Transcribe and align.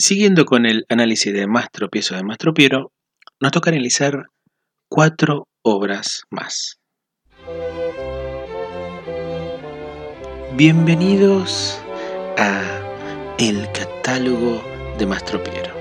Siguiendo 0.00 0.44
con 0.44 0.64
el 0.64 0.86
análisis 0.88 1.32
de 1.32 1.48
Mastro 1.48 1.88
Piezo 1.90 2.14
de 2.14 2.22
Mastro 2.22 2.54
Piero, 2.54 2.92
nos 3.40 3.50
toca 3.50 3.70
analizar 3.70 4.26
cuatro 4.88 5.48
obras 5.62 6.22
más. 6.30 6.78
Bienvenidos 10.54 11.80
a 12.36 12.62
El 13.40 13.66
catálogo 13.72 14.62
de 14.98 15.06
Mastro 15.06 15.42
Piero. 15.42 15.74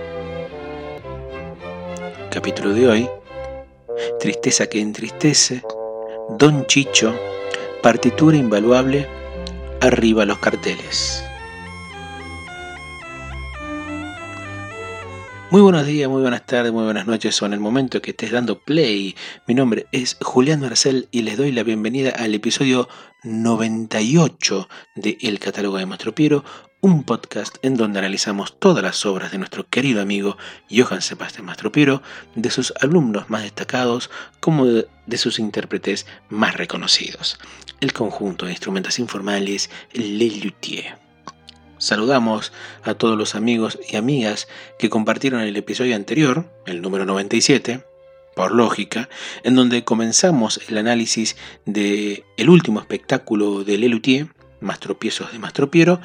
Capítulo 2.32 2.74
de 2.74 2.88
hoy, 2.88 3.10
Tristeza 4.20 4.66
que 4.66 4.82
entristece, 4.82 5.62
Don 6.40 6.66
Chicho, 6.66 7.16
partitura 7.84 8.36
invaluable, 8.36 9.08
arriba 9.80 10.26
los 10.26 10.40
carteles. 10.40 11.27
Muy 15.50 15.62
buenos 15.62 15.86
días, 15.86 16.10
muy 16.10 16.22
buenas 16.22 16.46
tardes, 16.46 16.74
muy 16.74 16.84
buenas 16.84 17.08
noches 17.08 17.42
o 17.42 17.46
en 17.46 17.54
el 17.54 17.62
momento 17.62 18.02
que 18.02 18.12
estés 18.12 18.32
dando 18.32 18.60
play. 18.60 19.16
Mi 19.48 19.54
nombre 19.54 19.88
es 19.94 20.18
Julián 20.20 20.60
Marcel 20.60 21.08
y 21.10 21.22
les 21.22 21.38
doy 21.38 21.54
la 21.54 21.64
bienvenida 21.64 22.10
al 22.10 22.36
episodio 22.36 22.90
98 23.24 24.68
de 24.96 25.18
El 25.22 25.40
Catálogo 25.40 25.78
de 25.78 25.86
Mastro 25.86 26.14
Piero, 26.14 26.44
un 26.82 27.06
podcast 27.06 27.56
en 27.62 27.78
donde 27.78 28.00
analizamos 28.00 28.60
todas 28.60 28.84
las 28.84 29.06
obras 29.06 29.32
de 29.32 29.38
nuestro 29.38 29.70
querido 29.70 30.02
amigo 30.02 30.36
Johann 30.70 31.02
Sebastian 31.02 31.46
Mastropiero, 31.46 32.02
de 32.36 32.50
sus 32.50 32.74
alumnos 32.82 33.30
más 33.30 33.44
destacados 33.44 34.12
como 34.42 34.66
de 34.66 35.18
sus 35.18 35.40
intérpretes 35.40 36.08
más 36.28 36.58
reconocidos. 36.58 37.40
El 37.80 37.94
conjunto 37.94 38.48
de 38.48 38.52
instrumentos 38.52 39.00
informales 39.00 39.70
Le 39.94 40.30
Luthier. 40.30 41.07
Saludamos 41.78 42.52
a 42.84 42.96
todos 42.96 43.18
los 43.18 43.36
amigos 43.36 43.80
y 43.88 43.96
amigas 43.96 44.48
que 44.80 44.90
compartieron 44.90 45.42
el 45.42 45.56
episodio 45.58 45.96
anterior, 45.96 46.46
el 46.66 46.82
número 46.82 47.06
97, 47.06 47.84
por 48.36 48.52
lógica, 48.52 49.10
en 49.44 49.56
donde 49.56 49.84
comenzamos 49.84 50.60
el 50.70 50.78
análisis 50.78 51.36
de 51.66 52.24
el 52.38 52.50
último 52.50 52.80
espectáculo 52.80 53.64
de 53.64 53.78
Lelutier, 53.78 54.28
Mastropiezos 54.60 55.32
de 55.32 55.40
Mastropiero, 55.40 56.00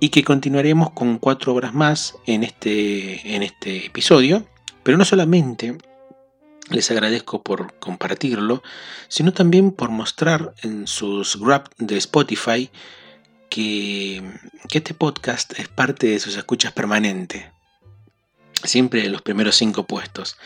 y 0.00 0.08
que 0.08 0.24
continuaremos 0.24 0.90
con 0.90 1.18
cuatro 1.18 1.52
obras 1.52 1.74
más 1.74 2.16
en 2.26 2.44
este, 2.44 3.34
en 3.34 3.42
este 3.42 3.86
episodio, 3.86 4.44
pero 4.82 4.98
no 4.98 5.04
solamente 5.04 5.78
les 6.70 6.90
agradezco 6.90 7.42
por 7.42 7.74
compartirlo, 7.78 8.62
sino 9.08 9.32
también 9.32 9.70
por 9.70 9.90
mostrar 9.90 10.54
en 10.62 10.86
sus 10.86 11.38
grab 11.38 11.68
de 11.78 11.96
Spotify 11.98 12.70
que, 13.50 14.22
este 14.70 14.94
podcast 14.94 15.56
es 15.58 15.68
parte 15.68 16.08
de 16.08 16.18
sus 16.18 16.36
escuchas 16.36 16.72
permanentes. 16.72 17.44
Siempre 18.64 19.04
en 19.04 19.12
los 19.12 19.22
primeros 19.22 19.56
cinco 19.56 19.84
puestos. 19.84 20.36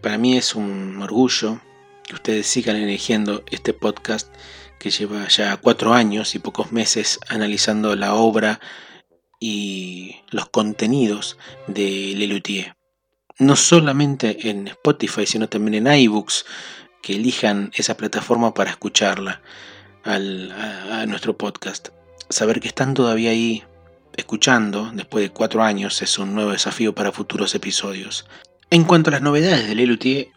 Para 0.00 0.18
mí 0.18 0.36
es 0.36 0.54
un 0.54 1.00
orgullo 1.00 1.60
que 2.04 2.14
ustedes 2.14 2.46
sigan 2.46 2.76
eligiendo 2.76 3.44
este 3.50 3.72
podcast 3.72 4.34
que 4.80 4.90
lleva 4.90 5.28
ya 5.28 5.56
cuatro 5.58 5.94
años 5.94 6.34
y 6.34 6.40
pocos 6.40 6.72
meses 6.72 7.20
analizando 7.28 7.94
la 7.94 8.14
obra 8.14 8.58
y 9.38 10.16
los 10.30 10.48
contenidos 10.48 11.38
de 11.68 12.14
Lelutier. 12.16 12.76
No 13.38 13.54
solamente 13.54 14.50
en 14.50 14.66
Spotify, 14.68 15.26
sino 15.26 15.48
también 15.48 15.86
en 15.86 15.94
iBooks, 15.94 16.44
que 17.00 17.14
elijan 17.14 17.70
esa 17.74 17.96
plataforma 17.96 18.54
para 18.54 18.70
escucharla 18.70 19.40
a 20.04 21.06
nuestro 21.06 21.36
podcast 21.36 21.90
saber 22.32 22.60
que 22.60 22.68
están 22.68 22.94
todavía 22.94 23.30
ahí 23.30 23.64
escuchando 24.16 24.90
después 24.92 25.24
de 25.24 25.30
cuatro 25.30 25.62
años 25.62 26.02
es 26.02 26.18
un 26.18 26.34
nuevo 26.34 26.52
desafío 26.52 26.94
para 26.94 27.12
futuros 27.12 27.54
episodios. 27.54 28.26
En 28.70 28.84
cuanto 28.84 29.10
a 29.10 29.12
las 29.12 29.22
novedades 29.22 29.68
de 29.68 29.74
Lelutier, 29.74 30.28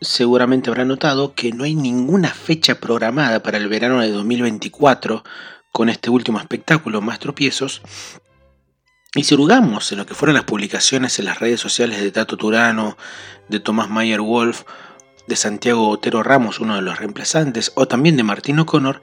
seguramente 0.00 0.70
habrá 0.70 0.84
notado 0.84 1.34
que 1.34 1.52
no 1.52 1.64
hay 1.64 1.74
ninguna 1.74 2.30
fecha 2.30 2.80
programada 2.80 3.42
para 3.42 3.58
el 3.58 3.68
verano 3.68 4.00
de 4.00 4.10
2024 4.10 5.24
con 5.72 5.88
este 5.88 6.10
último 6.10 6.38
espectáculo, 6.38 7.00
Más 7.00 7.18
Tropiezos. 7.18 7.82
Y 9.14 9.24
si 9.24 9.34
hurgamos 9.34 9.90
en 9.92 9.98
lo 9.98 10.06
que 10.06 10.14
fueron 10.14 10.34
las 10.34 10.44
publicaciones 10.44 11.18
en 11.18 11.26
las 11.26 11.38
redes 11.38 11.60
sociales 11.60 12.00
de 12.00 12.10
Tato 12.10 12.36
Turano, 12.36 12.96
de 13.48 13.60
Tomás 13.60 13.88
Mayer 13.88 14.20
Wolf, 14.20 14.64
de 15.26 15.36
Santiago 15.36 15.88
Otero 15.88 16.22
Ramos, 16.22 16.60
uno 16.60 16.76
de 16.76 16.82
los 16.82 16.98
reemplazantes, 16.98 17.72
o 17.74 17.86
también 17.86 18.16
de 18.16 18.22
Martín 18.22 18.58
O'Connor, 18.58 19.00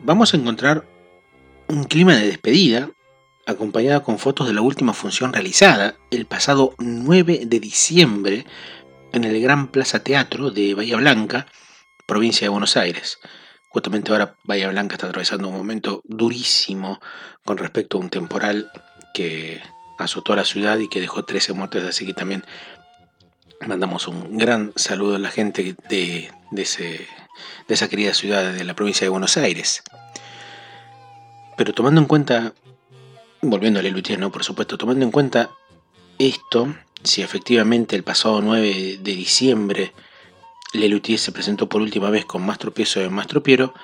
vamos 0.00 0.34
a 0.34 0.36
encontrar 0.36 0.84
un 1.68 1.84
clima 1.84 2.14
de 2.14 2.26
despedida, 2.26 2.90
acompañada 3.46 4.02
con 4.02 4.18
fotos 4.18 4.46
de 4.46 4.54
la 4.54 4.60
última 4.60 4.92
función 4.92 5.32
realizada 5.32 5.96
el 6.10 6.26
pasado 6.26 6.74
9 6.78 7.42
de 7.46 7.60
diciembre 7.60 8.46
en 9.12 9.24
el 9.24 9.40
Gran 9.40 9.68
Plaza 9.68 10.02
Teatro 10.02 10.50
de 10.50 10.74
Bahía 10.74 10.96
Blanca, 10.96 11.46
provincia 12.06 12.44
de 12.44 12.50
Buenos 12.50 12.76
Aires. 12.76 13.18
Justamente 13.68 14.12
ahora 14.12 14.36
Bahía 14.44 14.68
Blanca 14.68 14.94
está 14.94 15.06
atravesando 15.06 15.48
un 15.48 15.56
momento 15.56 16.02
durísimo 16.04 17.00
con 17.44 17.58
respecto 17.58 17.98
a 17.98 18.00
un 18.00 18.10
temporal 18.10 18.70
que 19.14 19.60
azotó 19.98 20.32
a 20.32 20.36
la 20.36 20.44
ciudad 20.44 20.78
y 20.78 20.88
que 20.88 21.00
dejó 21.00 21.24
13 21.24 21.52
muertes, 21.52 21.84
así 21.84 22.06
que 22.06 22.14
también 22.14 22.44
mandamos 23.66 24.08
un 24.08 24.36
gran 24.36 24.72
saludo 24.76 25.16
a 25.16 25.18
la 25.18 25.30
gente 25.30 25.76
de, 25.88 26.30
de 26.50 27.08
esa 27.68 27.88
querida 27.88 28.12
ciudad 28.12 28.52
de 28.52 28.64
la 28.64 28.74
provincia 28.74 29.04
de 29.04 29.10
Buenos 29.10 29.36
Aires. 29.36 29.82
Pero 31.56 31.72
tomando 31.72 32.00
en 32.00 32.06
cuenta, 32.06 32.54
volviendo 33.42 33.80
a 33.80 33.82
Lelutier, 33.82 34.18
¿no? 34.18 34.30
Por 34.30 34.44
supuesto, 34.44 34.76
tomando 34.76 35.04
en 35.04 35.10
cuenta 35.10 35.50
esto, 36.18 36.74
si 37.02 37.22
efectivamente 37.22 37.96
el 37.96 38.04
pasado 38.04 38.40
9 38.40 38.98
de 39.00 39.14
diciembre 39.14 39.92
Lelutier 40.72 41.18
se 41.18 41.32
presentó 41.32 41.68
por 41.68 41.80
última 41.80 42.10
vez 42.10 42.24
con 42.24 42.44
Más 42.44 42.58
Tropiezo 42.58 43.00
de 43.00 43.08
Más 43.08 43.26
Tropiero, 43.26 43.74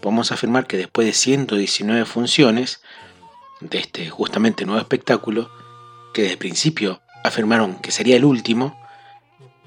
podemos 0.00 0.32
afirmar 0.32 0.66
que 0.66 0.76
después 0.76 1.06
de 1.06 1.12
119 1.12 2.04
funciones 2.04 2.80
de 3.60 3.78
este 3.78 4.10
justamente 4.10 4.66
nuevo 4.66 4.80
espectáculo, 4.80 5.50
que 6.12 6.22
desde 6.22 6.32
el 6.34 6.38
principio 6.38 7.00
afirmaron 7.24 7.76
que 7.80 7.90
sería 7.90 8.16
el 8.16 8.24
último, 8.24 8.78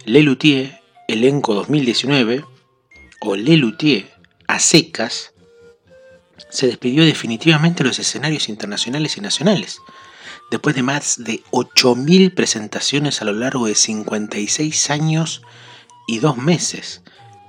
Lelutier, 0.06 0.81
elenco 1.08 1.53
2019, 1.53 2.46
o 3.22 3.36
Lelutier 3.36 4.12
a 4.47 4.59
secas, 4.59 5.34
se 6.49 6.67
despidió 6.67 7.05
definitivamente 7.05 7.83
de 7.83 7.89
los 7.89 7.99
escenarios 7.99 8.49
internacionales 8.49 9.17
y 9.17 9.21
nacionales. 9.21 9.81
Después 10.51 10.75
de 10.75 10.83
más 10.83 11.23
de 11.23 11.43
8.000 11.51 12.33
presentaciones 12.33 13.21
a 13.21 13.25
lo 13.25 13.33
largo 13.33 13.67
de 13.67 13.75
56 13.75 14.89
años 14.89 15.43
y 16.07 16.19
dos 16.19 16.37
meses, 16.37 17.03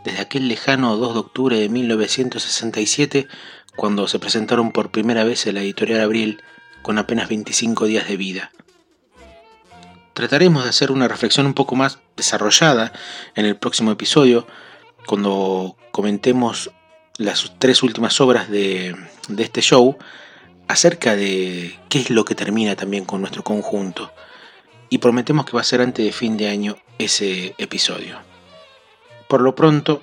desde 0.04 0.20
aquel 0.20 0.48
lejano 0.48 0.96
2 0.96 1.14
de 1.14 1.20
octubre 1.20 1.58
de 1.58 1.68
1967, 1.68 3.26
cuando 3.76 4.06
se 4.06 4.18
presentaron 4.18 4.72
por 4.72 4.90
primera 4.90 5.24
vez 5.24 5.46
en 5.46 5.54
la 5.54 5.62
editorial 5.62 6.00
Abril 6.00 6.42
con 6.82 6.98
apenas 6.98 7.28
25 7.28 7.86
días 7.86 8.06
de 8.08 8.16
vida. 8.16 8.52
Trataremos 10.12 10.64
de 10.64 10.70
hacer 10.70 10.90
una 10.90 11.08
reflexión 11.08 11.46
un 11.46 11.54
poco 11.54 11.76
más 11.76 11.98
desarrollada 12.16 12.92
en 13.34 13.46
el 13.46 13.56
próximo 13.56 13.92
episodio, 13.92 14.46
cuando 15.06 15.76
comentemos 15.92 16.70
las 17.20 17.52
tres 17.58 17.82
últimas 17.82 18.18
obras 18.22 18.48
de, 18.48 18.96
este 19.36 19.60
show 19.60 19.98
acerca 20.68 21.14
de 21.14 21.78
qué 21.90 22.00
es 22.00 22.08
lo 22.08 22.24
que 22.24 22.34
termina 22.34 22.76
también 22.76 23.04
con 23.04 23.20
nuestro 23.20 23.44
conjunto. 23.44 24.10
Y 24.88 24.98
prometemos 24.98 25.44
que 25.44 25.52
va 25.52 25.60
a 25.60 25.64
ser 25.64 25.82
antes 25.82 26.02
de 26.02 26.12
fin 26.12 26.38
de 26.38 26.48
año 26.48 26.78
ese 26.98 27.54
episodio. 27.58 28.18
Por 29.28 29.42
lo 29.42 29.54
pronto, 29.54 30.02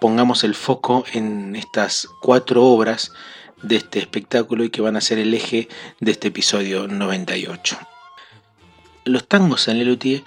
pongamos 0.00 0.42
el 0.42 0.56
foco 0.56 1.04
en 1.12 1.54
estas 1.54 2.08
cuatro 2.20 2.64
obras 2.64 3.12
de 3.62 3.76
este 3.76 4.00
espectáculo 4.00 4.64
y 4.64 4.70
que 4.70 4.82
van 4.82 4.96
a 4.96 5.00
ser 5.00 5.20
el 5.20 5.32
eje 5.32 5.68
de 6.00 6.10
este 6.10 6.28
episodio 6.28 6.88
98. 6.88 7.78
Los 9.04 9.28
tangos 9.28 9.68
en 9.68 9.78
Lelutier 9.78 10.24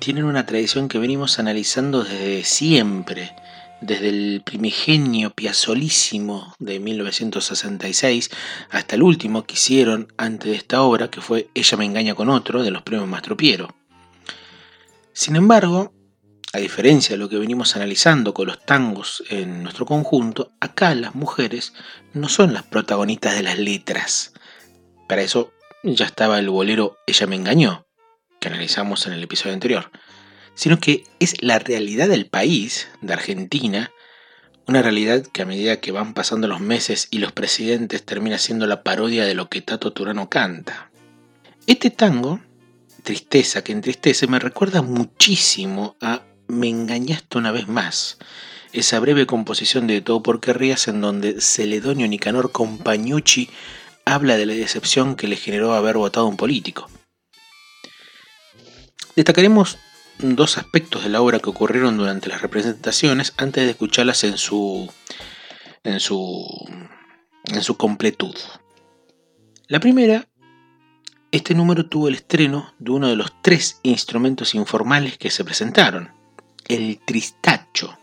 tienen 0.00 0.24
una 0.24 0.44
tradición 0.44 0.88
que 0.88 0.98
venimos 0.98 1.38
analizando 1.38 2.04
desde 2.04 2.44
siempre 2.44 3.34
desde 3.80 4.08
el 4.08 4.42
primigenio 4.44 5.30
piazolísimo 5.30 6.54
de 6.58 6.80
1966 6.80 8.30
hasta 8.70 8.94
el 8.94 9.02
último 9.02 9.44
que 9.44 9.54
hicieron 9.54 10.12
antes 10.16 10.50
de 10.50 10.56
esta 10.56 10.82
obra, 10.82 11.10
que 11.10 11.20
fue 11.20 11.48
Ella 11.54 11.76
me 11.76 11.84
engaña 11.84 12.14
con 12.14 12.30
otro, 12.30 12.62
de 12.62 12.70
los 12.70 12.82
premios 12.82 13.08
Mastropiero. 13.08 13.74
Sin 15.12 15.36
embargo, 15.36 15.92
a 16.52 16.58
diferencia 16.58 17.14
de 17.14 17.18
lo 17.18 17.28
que 17.28 17.38
venimos 17.38 17.76
analizando 17.76 18.32
con 18.32 18.46
los 18.46 18.64
tangos 18.64 19.22
en 19.28 19.62
nuestro 19.62 19.84
conjunto, 19.84 20.52
acá 20.60 20.94
las 20.94 21.14
mujeres 21.14 21.74
no 22.14 22.28
son 22.28 22.54
las 22.54 22.62
protagonistas 22.62 23.34
de 23.34 23.42
las 23.42 23.58
letras. 23.58 24.32
Para 25.08 25.22
eso 25.22 25.52
ya 25.82 26.06
estaba 26.06 26.38
el 26.38 26.48
bolero 26.48 26.96
Ella 27.06 27.26
me 27.26 27.36
engañó, 27.36 27.86
que 28.40 28.48
analizamos 28.48 29.06
en 29.06 29.12
el 29.12 29.22
episodio 29.22 29.54
anterior 29.54 29.90
sino 30.56 30.80
que 30.80 31.04
es 31.20 31.40
la 31.42 31.60
realidad 31.60 32.08
del 32.08 32.26
país, 32.26 32.88
de 33.02 33.12
Argentina, 33.12 33.92
una 34.66 34.82
realidad 34.82 35.24
que 35.24 35.42
a 35.42 35.46
medida 35.46 35.80
que 35.80 35.92
van 35.92 36.12
pasando 36.12 36.48
los 36.48 36.60
meses 36.60 37.06
y 37.12 37.18
los 37.18 37.30
presidentes 37.30 38.04
termina 38.04 38.38
siendo 38.38 38.66
la 38.66 38.82
parodia 38.82 39.24
de 39.24 39.34
lo 39.34 39.48
que 39.48 39.62
Tato 39.62 39.92
Turano 39.92 40.28
canta. 40.28 40.90
Este 41.68 41.90
tango, 41.90 42.40
Tristeza 43.04 43.62
que 43.62 43.70
entristece, 43.70 44.26
me 44.26 44.40
recuerda 44.40 44.82
muchísimo 44.82 45.94
a 46.00 46.22
Me 46.48 46.68
engañaste 46.68 47.38
una 47.38 47.52
vez 47.52 47.68
más, 47.68 48.18
esa 48.72 48.98
breve 48.98 49.26
composición 49.26 49.86
de 49.86 50.00
Todo 50.00 50.24
por 50.24 50.40
querrías 50.40 50.88
en 50.88 51.00
donde 51.00 51.40
Celedonio 51.40 52.08
Nicanor 52.08 52.50
Compañucci 52.50 53.48
habla 54.04 54.36
de 54.36 54.46
la 54.46 54.54
decepción 54.54 55.14
que 55.14 55.28
le 55.28 55.36
generó 55.36 55.74
haber 55.74 55.96
votado 55.96 56.26
a 56.26 56.28
un 56.28 56.36
político. 56.36 56.88
Destacaremos 59.14 59.78
dos 60.18 60.58
aspectos 60.58 61.04
de 61.04 61.10
la 61.10 61.20
obra 61.20 61.38
que 61.38 61.50
ocurrieron 61.50 61.96
durante 61.96 62.28
las 62.28 62.42
representaciones 62.42 63.34
antes 63.36 63.64
de 63.64 63.70
escucharlas 63.70 64.24
en 64.24 64.38
su 64.38 64.90
en 65.84 66.00
su 66.00 66.46
en 67.44 67.62
su 67.62 67.76
completud. 67.76 68.34
La 69.68 69.80
primera, 69.80 70.28
este 71.32 71.54
número 71.54 71.88
tuvo 71.88 72.08
el 72.08 72.14
estreno 72.14 72.72
de 72.78 72.92
uno 72.92 73.08
de 73.08 73.16
los 73.16 73.32
tres 73.42 73.80
instrumentos 73.82 74.54
informales 74.54 75.18
que 75.18 75.30
se 75.30 75.44
presentaron, 75.44 76.12
el 76.68 77.00
tristacho. 77.04 77.98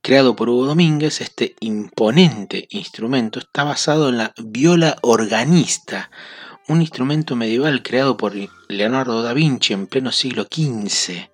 Creado 0.00 0.34
por 0.34 0.48
Hugo 0.48 0.66
Domínguez, 0.66 1.20
este 1.20 1.54
imponente 1.60 2.66
instrumento 2.70 3.38
está 3.38 3.64
basado 3.64 4.08
en 4.08 4.18
la 4.18 4.34
viola 4.42 4.96
organista, 5.02 6.10
un 6.72 6.80
instrumento 6.80 7.36
medieval 7.36 7.82
creado 7.82 8.16
por 8.16 8.32
Leonardo 8.68 9.22
da 9.22 9.34
Vinci 9.34 9.74
en 9.74 9.86
pleno 9.86 10.10
siglo 10.10 10.44
XV. 10.44 11.28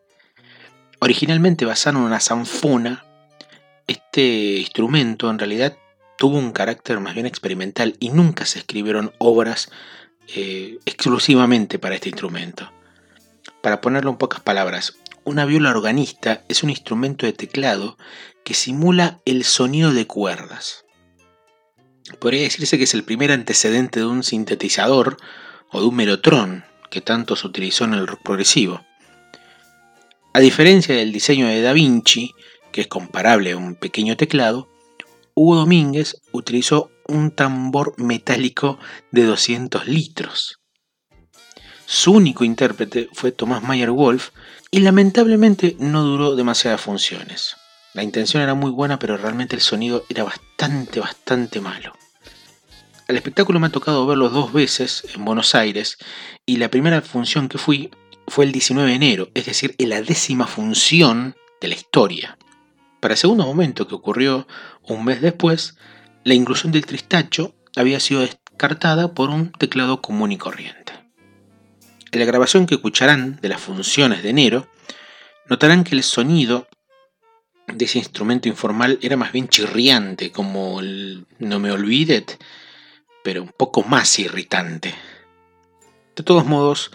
Originalmente 0.99 1.64
basado 1.64 1.99
en 1.99 2.05
una 2.05 2.19
zanfona, 2.19 3.05
este 3.87 4.56
instrumento 4.58 5.31
en 5.31 5.38
realidad 5.38 5.76
tuvo 6.17 6.38
un 6.38 6.50
carácter 6.50 6.99
más 6.99 7.14
bien 7.14 7.26
experimental 7.26 7.94
y 8.00 8.11
nunca 8.11 8.46
se 8.46 8.58
escribieron 8.58 9.12
obras 9.19 9.70
eh, 10.35 10.79
exclusivamente 10.85 11.79
para 11.79 11.94
este 11.94 12.08
instrumento. 12.08 12.73
Para 13.62 13.81
ponerlo 13.81 14.11
en 14.11 14.17
pocas 14.17 14.40
palabras, 14.40 14.96
una 15.23 15.44
viola 15.44 15.70
organista 15.70 16.43
es 16.49 16.64
un 16.64 16.70
instrumento 16.70 17.26
de 17.26 17.32
teclado 17.32 17.96
que 18.44 18.55
simula 18.55 19.20
el 19.25 19.44
sonido 19.44 19.93
de 19.93 20.06
cuerdas. 20.08 20.85
Podría 22.19 22.43
decirse 22.43 22.79
que 22.79 22.85
es 22.85 22.95
el 22.95 23.05
primer 23.05 23.33
antecedente 23.33 24.01
de 24.01 24.07
un 24.07 24.23
sintetizador 24.23 25.17
o 25.71 25.81
de 25.81 25.87
un 25.87 25.97
melotrón 25.97 26.65
que 26.91 27.01
tanto 27.01 27.37
se 27.37 27.47
utilizó 27.47 27.85
en 27.85 27.95
el 27.95 28.07
rock 28.07 28.23
progresivo. 28.23 28.85
A 30.33 30.41
diferencia 30.41 30.95
del 30.95 31.13
diseño 31.13 31.47
de 31.47 31.63
Da 31.63 31.73
Vinci, 31.73 32.33
que 32.73 32.83
es 32.83 32.87
comparable 32.87 33.53
a 33.53 33.57
un 33.57 33.75
pequeño 33.75 34.17
teclado, 34.17 34.69
Hugo 35.35 35.57
Domínguez 35.57 36.21
utilizó 36.33 36.91
un 37.07 37.31
tambor 37.31 37.95
metálico 37.97 38.79
de 39.11 39.25
200 39.25 39.87
litros. 39.87 40.59
Su 41.87 42.13
único 42.13 42.45
intérprete 42.45 43.09
fue 43.13 43.33
Tomás 43.33 43.63
Mayer 43.63 43.91
Wolf 43.91 44.31
y 44.71 44.81
lamentablemente 44.81 45.77
no 45.79 46.05
duró 46.05 46.37
demasiadas 46.37 46.81
funciones. 46.81 47.57
La 47.99 48.05
intención 48.05 48.45
era 48.45 48.55
muy 48.55 48.71
buena, 48.71 49.00
pero 49.00 49.17
realmente 49.17 49.56
el 49.56 49.61
sonido 49.61 50.05
era 50.09 50.23
bastante, 50.23 51.00
bastante 51.00 51.61
malo. 51.61 51.95
Al 53.09 53.17
espectáculo 53.17 53.59
me 53.59 53.67
ha 53.67 53.71
tocado 53.71 54.06
verlo 54.06 54.29
dos 54.29 54.53
veces 54.53 55.05
en 55.17 55.25
Buenos 55.25 55.56
Aires 55.56 55.99
y 56.47 56.59
la 56.59 56.71
primera 56.71 57.03
función 57.03 57.49
que 57.49 57.59
fui 57.59 57.91
fue 58.29 58.45
el 58.45 58.53
19 58.53 58.89
de 58.89 58.95
enero, 58.95 59.29
es 59.35 59.47
decir, 59.47 59.75
en 59.79 59.89
la 59.89 60.00
décima 60.00 60.47
función 60.47 61.35
de 61.61 61.67
la 61.67 61.75
historia. 61.75 62.39
Para 63.00 63.15
el 63.15 63.19
segundo 63.19 63.45
momento 63.45 63.89
que 63.89 63.97
ocurrió 63.97 64.47
un 64.85 65.05
mes 65.05 65.21
después, 65.21 65.77
la 66.23 66.35
inclusión 66.35 66.71
del 66.71 66.87
tristacho 66.87 67.56
había 67.75 67.99
sido 67.99 68.21
descartada 68.21 69.12
por 69.12 69.29
un 69.29 69.50
teclado 69.50 70.00
común 70.00 70.31
y 70.31 70.39
corriente. 70.39 70.93
En 72.12 72.21
la 72.21 72.27
grabación 72.27 72.67
que 72.67 72.77
escucharán 72.77 73.41
de 73.43 73.49
las 73.49 73.61
funciones 73.61 74.23
de 74.23 74.31
enero, 74.31 74.69
notarán 75.49 75.83
que 75.83 75.97
el 75.97 76.05
sonido 76.05 76.69
de 77.73 77.85
ese 77.85 77.99
instrumento 77.99 78.49
informal 78.49 78.99
era 79.03 79.17
más 79.17 79.32
bien 79.32 79.49
chirriante, 79.49 80.31
como 80.31 80.81
el 80.81 81.26
No 81.38 81.59
me 81.59 81.70
olvides, 81.70 82.38
pero 83.23 83.43
un 83.43 83.53
poco 83.56 83.82
más 83.82 84.19
irritante. 84.19 84.94
De 86.17 86.23
todos 86.23 86.47
modos, 86.47 86.91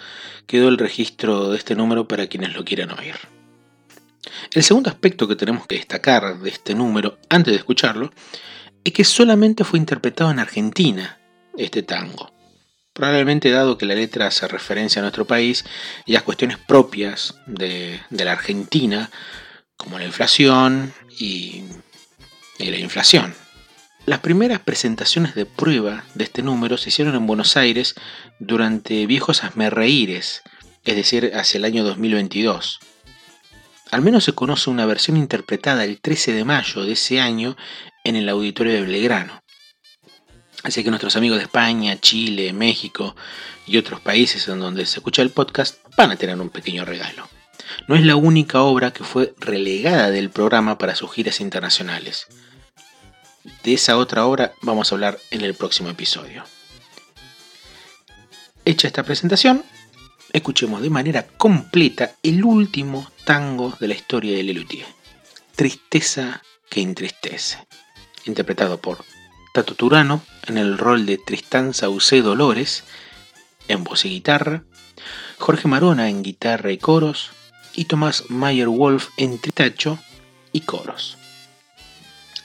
quedó 0.48 0.68
el 0.70 0.78
registro 0.78 1.50
de 1.50 1.58
este 1.58 1.76
número 1.76 2.08
para 2.08 2.28
quienes 2.28 2.54
lo 2.54 2.66
quieran 2.66 2.92
oír. 2.92 3.16
El 4.52 4.64
segundo 4.64 4.90
aspecto 4.90 5.28
que 5.28 5.36
tenemos 5.36 5.68
que 5.68 5.76
destacar 5.76 6.40
de 6.40 6.50
este 6.50 6.76
número, 6.76 7.18
antes 7.30 7.54
de 7.54 7.58
escucharlo, 7.58 8.12
es 8.84 8.94
que 8.94 9.04
solamente 9.04 9.64
fue 9.64 9.80
interpretado 9.80 10.32
en 10.32 10.40
Argentina 10.40 11.20
este 11.58 11.84
tango. 11.84 12.32
Probablemente 12.94 13.50
dado 13.50 13.78
que 13.78 13.86
la 13.86 13.96
letra 13.96 14.28
hace 14.28 14.48
referencia 14.48 15.00
a 15.00 15.04
nuestro 15.04 15.26
país 15.26 15.66
y 16.06 16.16
a 16.16 16.22
cuestiones 16.22 16.58
propias 16.58 17.36
de, 17.48 18.00
la 18.12 18.34
Argentina, 18.34 19.10
como 19.78 20.00
la 20.00 20.06
inflación 20.06 20.94
y, 21.20 21.64
la 22.60 22.78
inflación. 22.78 23.34
Las 24.06 24.20
primeras 24.20 24.60
presentaciones 24.60 25.36
de 25.36 25.46
prueba 25.46 26.06
de 26.14 26.24
este 26.24 26.42
número 26.42 26.78
se 26.78 26.90
hicieron 26.90 27.16
en 27.16 27.28
Buenos 27.28 27.58
Aires 27.58 27.96
durante 28.40 29.06
viejos 29.06 29.44
asmerreíres, 29.44 30.44
es 30.86 30.96
decir, 30.96 31.32
hacia 31.36 31.58
el 31.58 31.66
año 31.66 31.84
2022. 31.84 32.80
Al 33.92 34.02
menos 34.02 34.24
se 34.24 34.34
conoce 34.34 34.70
una 34.70 34.86
versión 34.86 35.18
interpretada 35.18 35.84
el 35.84 36.00
13 36.00 36.34
de 36.34 36.46
mayo 36.46 36.84
de 36.84 36.94
ese 36.94 37.22
año 37.22 37.56
en 38.04 38.16
el 38.16 38.28
auditorio 38.30 38.74
de 38.74 38.82
Belgrano. 38.82 39.44
Así 40.64 40.84
que 40.84 40.90
nuestros 40.90 41.16
amigos 41.18 41.38
de 41.38 41.44
España, 41.44 42.00
Chile, 42.00 42.54
México 42.54 43.16
y 43.68 43.78
otros 43.78 44.00
países 44.00 44.48
en 44.48 44.60
donde 44.60 44.86
se 44.86 45.00
escucha 45.00 45.22
el 45.22 45.30
podcast 45.30 45.78
van 45.98 46.12
a 46.12 46.16
tener 46.16 46.40
un 46.40 46.50
pequeño 46.50 46.86
regalo. 46.86 47.28
No 47.88 47.96
es 47.96 48.04
la 48.04 48.16
única 48.16 48.62
obra 48.62 48.92
que 48.92 49.04
fue 49.04 49.34
relegada 49.40 50.12
del 50.12 50.30
programa 50.30 50.78
para 50.78 50.96
sus 50.96 51.12
giras 51.12 51.40
internacionales. 51.42 52.28
De 53.64 53.74
esa 53.74 53.98
otra 53.98 54.26
obra 54.26 54.54
vamos 54.62 54.92
a 54.92 54.96
hablar 54.96 55.20
en 55.32 55.42
el 55.42 55.54
próximo 55.54 55.90
episodio. 55.90 56.44
Hecha 58.66 58.88
esta 58.88 59.04
presentación, 59.04 59.64
escuchemos 60.32 60.82
de 60.82 60.90
manera 60.90 61.28
completa 61.28 62.16
el 62.24 62.44
último 62.44 63.12
tango 63.26 63.76
de 63.80 63.90
la 63.90 63.94
historia 63.94 64.36
de 64.36 64.44
Lelutier, 64.44 64.86
Tristeza 65.56 66.42
que 66.70 66.82
entristece, 66.82 67.68
interpretado 68.26 68.80
por 68.80 69.04
Tato 69.54 69.76
Turano 69.76 70.24
en 70.48 70.58
el 70.58 70.78
rol 70.78 71.06
de 71.06 71.18
Tristán 71.18 71.74
Saucé 71.74 72.22
Dolores 72.22 72.86
en 73.68 73.84
voz 73.84 74.06
y 74.06 74.10
guitarra, 74.10 74.64
Jorge 75.38 75.68
Marona 75.68 76.10
en 76.10 76.24
guitarra 76.24 76.72
y 76.72 76.78
coros 76.78 77.32
y 77.76 77.86
Tomás 77.86 78.30
Mayer 78.30 78.68
Wolf 78.68 79.10
en 79.18 79.40
tritacho 79.40 80.00
y 80.52 80.62
coros. 80.62 81.18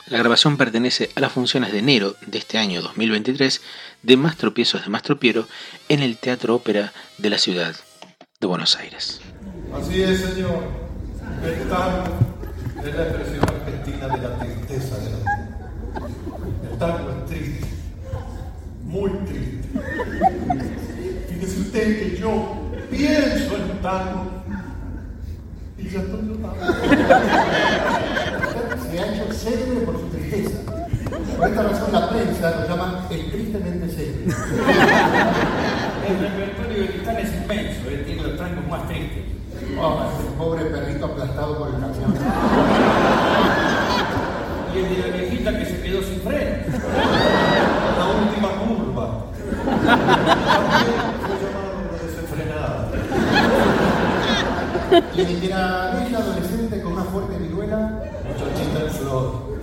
La 0.07 0.19
grabación 0.19 0.57
pertenece 0.57 1.11
a 1.17 1.21
las 1.21 1.33
funciones 1.33 1.71
de 1.71 1.81
enero 1.81 2.17
de 2.27 2.39
este 2.39 2.57
año 2.57 2.81
2023 2.81 3.61
de 4.03 4.17
Más 4.17 4.37
Tropiezos 4.37 4.83
de 4.83 4.89
Más 4.89 5.03
Tropiero 5.03 5.47
en 5.91 6.01
el 6.01 6.17
Teatro 6.17 6.55
Ópera 6.55 6.93
de 7.19 7.29
la 7.29 7.39
ciudad 7.39 7.77
de 8.41 8.47
Buenos 8.47 8.77
Aires. 8.77 9.21
Así 9.75 10.01
es, 10.01 10.21
señor. 10.21 10.63
El 11.45 11.69
tango 11.69 12.19
es 12.83 12.95
la 12.95 13.03
expresión 13.03 13.45
argentina 13.49 14.09
de 14.09 14.23
la 14.23 14.39
tristeza 14.39 14.99
de 14.99 15.11
la 15.11 15.19
vida. 15.19 16.09
El 16.73 16.79
tango 16.79 17.11
es 17.11 17.27
triste, 17.27 17.67
muy 18.85 19.11
triste. 19.27 19.69
Fíjese 21.29 21.61
usted 21.61 21.99
que 21.99 22.19
yo 22.19 22.73
pienso 22.91 23.57
en 23.57 23.83
tango 23.83 24.38
y 25.91 25.97
estoy 25.97 26.21
se 28.91 28.99
ha 28.99 29.07
hecho 29.07 29.33
célebre 29.33 29.81
por 29.87 29.95
su 29.99 30.09
tristeza. 30.09 30.59
Por 31.37 31.49
esta 31.49 31.63
razón 31.63 31.93
la 31.93 32.11
prensa 32.11 32.51
lo 32.51 32.69
llama 32.69 33.07
el 33.11 33.31
tristemente 33.31 33.89
célebre. 33.89 34.35
El 36.09 36.19
repertorio 36.21 36.83
de 36.83 37.23
es 37.23 37.33
inmenso, 37.35 37.89
él 37.91 38.05
tiene 38.05 38.23
los 38.23 38.37
tangos 38.37 38.69
más 38.69 38.87
tristes. 38.89 39.25
Oh, 39.81 40.11
el 40.21 40.35
pobre 40.35 40.65
perrito 40.67 41.07
aplastado 41.07 41.59
por 41.59 41.69
el 41.69 41.75
camión. 41.75 42.15
Y 44.75 44.79
el 44.79 44.89
de 44.89 44.97
la 44.99 45.17
viejita 45.17 45.59
que 45.59 45.65
se 45.65 45.81
quedó 45.81 46.03
sin 46.03 46.21
freno. 46.21 46.57
La 47.99 48.07
última 48.07 48.49
curva. 48.61 49.25
También 49.75 50.97
fue 51.21 51.37
llamado 51.41 51.73
desenfrenada. 52.03 52.89
Y 54.91 55.21
el 55.21 55.41
de 55.41 55.49
la 55.49 55.95
bella 55.95 56.19
adolescente 56.19 56.81
con 56.81 56.93
una 56.95 57.05
fuerte 57.05 57.37
viruela 57.37 58.03
Muchachita 58.25 58.81
en 58.85 58.91
flor. 58.91 59.59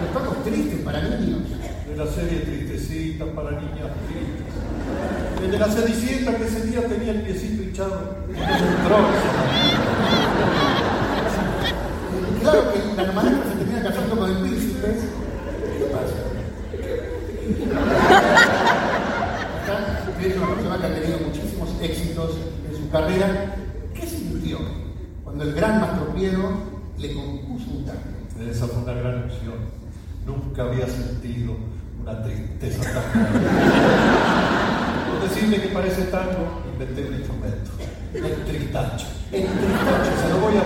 Los 0.00 0.12
tacos 0.14 0.42
tristes 0.44 0.80
para 0.80 1.02
niños. 1.02 1.42
De 1.86 1.96
la 1.96 2.06
serie 2.06 2.40
Tristecita 2.40 3.26
para 3.26 3.50
niñas 3.50 3.92
tristes. 4.08 5.44
El 5.44 5.50
de 5.50 5.58
la 5.58 5.66
Cenicienta 5.66 6.36
que 6.36 6.44
ese 6.44 6.66
día 6.66 6.88
tenía 6.88 7.12
el 7.12 7.22
piecito 7.22 7.62
hinchado. 7.62 8.16
Claro 12.40 12.72
que 12.72 13.02
la 13.02 13.12
maestra 13.12 13.50
se 13.50 13.56
termina 13.58 13.82
casando 13.82 14.16
con 14.16 14.30
el 14.30 14.36
príncipe. 14.38 14.88
¿Qué 15.78 15.84
pasa? 15.84 16.24
que 20.80 20.86
ha 20.86 20.94
tenido 20.94 21.18
muchísimos 21.26 21.70
éxitos 21.82 22.30
en 22.68 22.76
su 22.76 22.90
carrera, 22.90 23.56
¿qué 23.94 24.06
sintió 24.06 24.58
cuando 25.22 25.44
el 25.44 25.54
gran 25.54 25.80
Mastro 25.80 26.14
Piero 26.14 26.50
le 26.98 27.14
compuso 27.14 27.70
un 27.70 27.84
tango? 27.84 28.00
Esa 28.50 28.66
fue 28.66 28.82
una 28.82 28.92
gran 28.92 29.22
emoción. 29.22 29.54
Nunca 30.26 30.62
había 30.62 30.82
sentido 30.94 31.56
una 32.00 32.22
tristeza. 32.22 33.02
Por 35.10 35.28
decirle 35.28 35.62
que 35.62 35.68
parece 35.68 36.02
tango, 36.04 36.62
inventé 36.72 37.04
un 37.08 37.14
instrumento. 37.14 37.70
El 38.14 38.44
tristacho. 38.44 39.06
El 39.32 39.46
tristacho, 39.46 40.10
se 40.22 40.28
lo 40.28 40.38
voy 40.40 40.56
a 40.56 40.63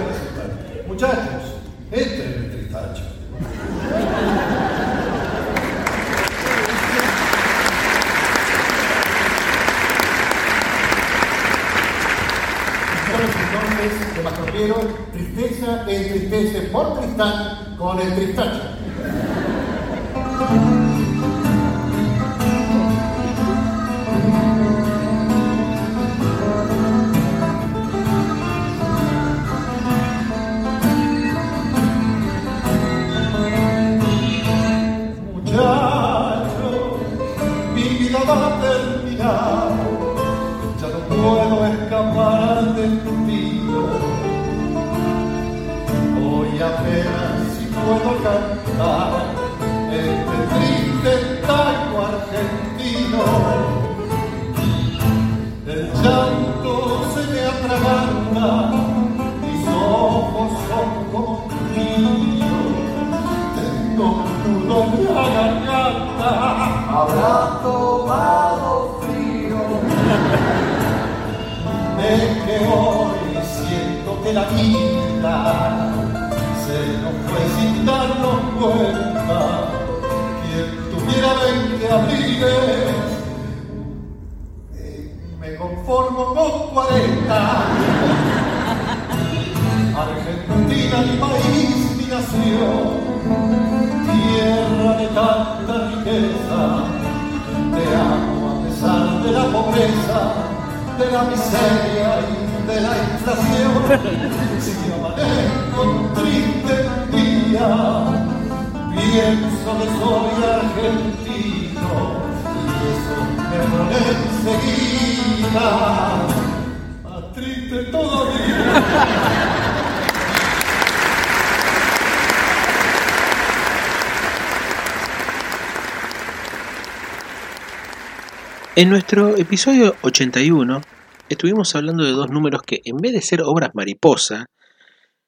En 128.79 128.91
nuestro 128.91 129.37
episodio 129.37 129.97
81 130.03 130.83
estuvimos 131.29 131.75
hablando 131.75 132.05
de 132.05 132.13
dos 132.13 132.31
números 132.31 132.63
que 132.63 132.81
en 132.85 132.99
vez 132.99 133.13
de 133.13 133.23
ser 133.23 133.43
obras 133.43 133.75
mariposa, 133.75 134.47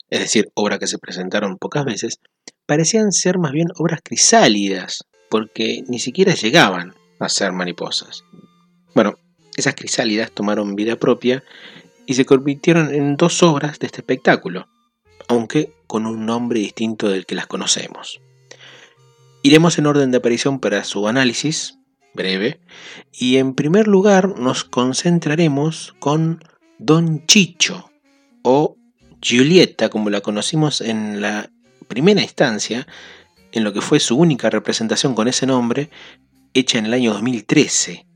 es 0.09 0.21
decir, 0.21 0.53
obras 0.55 0.79
que 0.79 0.87
se 0.87 0.99
presentaron 0.99 1.59
pocas 1.59 1.85
veces, 1.85 2.21
parecían 2.65 3.11
ser 3.11 3.39
más 3.41 3.51
bien 3.51 3.67
obras 3.77 4.03
crisálidas, 4.05 5.05
porque 5.29 5.83
ni 5.89 5.99
siquiera 5.99 6.33
llegaban 6.33 6.95
a 7.19 7.29
ser 7.29 7.51
mariposas. 7.51 8.23
Bueno, 8.95 9.15
esas 9.57 9.75
crisálidas 9.75 10.31
tomaron 10.31 10.77
vida 10.77 10.95
propia 10.95 11.43
y 12.07 12.15
se 12.15 12.25
convirtieron 12.25 12.95
en 12.95 13.17
dos 13.17 13.43
obras 13.43 13.81
de 13.81 13.87
este 13.87 14.03
espectáculo, 14.03 14.69
aunque 15.27 15.73
con 15.89 16.07
un 16.07 16.25
nombre 16.25 16.61
distinto 16.61 17.09
del 17.09 17.27
que 17.27 17.35
las 17.35 17.49
conocemos. 17.49 18.21
Iremos 19.43 19.77
en 19.77 19.87
orden 19.87 20.13
de 20.13 20.19
aparición 20.19 20.61
para 20.61 20.85
su 20.85 21.09
análisis, 21.09 21.80
breve, 22.15 22.61
y 23.13 23.37
en 23.37 23.55
primer 23.55 23.89
lugar 23.89 24.39
nos 24.39 24.65
concentraremos 24.65 25.95
con 25.99 26.43
Don 26.79 27.27
Chicho, 27.27 27.91
o 28.43 28.77
Giulietta, 29.21 29.91
como 29.91 30.11
la 30.11 30.21
conocimos 30.21 30.81
en 30.81 31.21
la 31.21 31.51
primera 31.89 32.23
instancia, 32.23 32.87
en 33.53 33.65
lo 33.65 33.73
que 33.73 33.81
fue 33.81 34.01
su 34.01 34.17
única 34.17 34.51
representación 34.51 35.15
con 35.15 35.29
ese 35.29 35.47
nombre, 35.47 35.91
hecha 36.55 36.79
en 36.79 36.87
el 36.87 36.95
año 36.95 37.13
2013. 37.13 38.07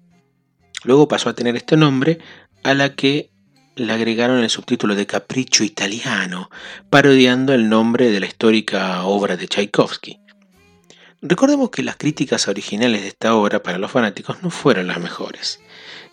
Luego 0.84 1.08
pasó 1.08 1.28
a 1.28 1.34
tener 1.34 1.56
este 1.56 1.76
nombre, 1.76 2.18
a 2.62 2.74
la 2.74 2.94
que 2.94 3.30
le 3.76 3.92
agregaron 3.92 4.38
el 4.38 4.50
subtítulo 4.50 4.94
de 4.94 5.06
Capricho 5.06 5.64
Italiano, 5.64 6.50
parodiando 6.90 7.52
el 7.52 7.68
nombre 7.68 8.10
de 8.10 8.20
la 8.20 8.26
histórica 8.26 9.04
obra 9.04 9.36
de 9.36 9.48
Tchaikovsky. 9.48 10.20
Recordemos 11.26 11.70
que 11.70 11.82
las 11.82 11.96
críticas 11.96 12.48
originales 12.48 13.00
de 13.00 13.08
esta 13.08 13.34
obra 13.34 13.62
para 13.62 13.78
los 13.78 13.90
fanáticos 13.90 14.42
no 14.42 14.50
fueron 14.50 14.88
las 14.88 15.00
mejores, 15.00 15.58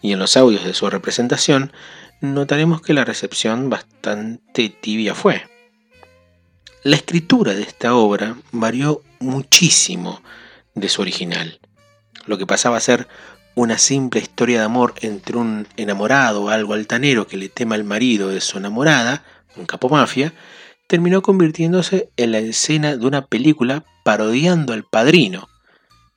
y 0.02 0.14
en 0.14 0.20
los 0.20 0.38
audios 0.38 0.64
de 0.64 0.74
su 0.74 0.90
representación 0.90 1.74
notaremos 2.22 2.82
que 2.82 2.94
la 2.94 3.04
recepción 3.04 3.70
bastante 3.70 4.70
tibia 4.70 5.14
fue. 5.14 5.50
La 6.84 6.96
escritura 6.96 7.54
de 7.54 7.64
esta 7.64 7.94
obra 7.94 8.38
varió 8.54 9.04
muchísimo 9.20 10.24
de 10.76 10.88
su 10.88 11.02
original. 11.02 11.60
Lo 12.26 12.38
que 12.38 12.48
pasaba 12.48 12.78
a 12.78 12.80
ser 12.80 13.10
una 13.54 13.78
simple 13.78 14.22
historia 14.22 14.60
de 14.60 14.66
amor 14.66 14.94
entre 15.02 15.36
un 15.36 15.68
enamorado 15.76 16.44
o 16.44 16.50
algo 16.50 16.74
altanero 16.74 17.28
que 17.28 17.36
le 17.36 17.50
tema 17.50 17.76
al 17.76 17.84
marido 17.84 18.30
de 18.30 18.40
su 18.40 18.60
enamorada, 18.60 19.26
un 19.58 19.66
capo 19.66 19.90
mafia, 19.90 20.34
terminó 20.88 21.22
convirtiéndose 21.22 22.12
en 22.16 22.32
la 22.32 22.40
escena 22.40 22.96
de 22.96 23.06
una 23.06 23.26
película 23.26 23.84
parodiando 24.04 24.74
al 24.74 24.84
padrino. 24.84 25.50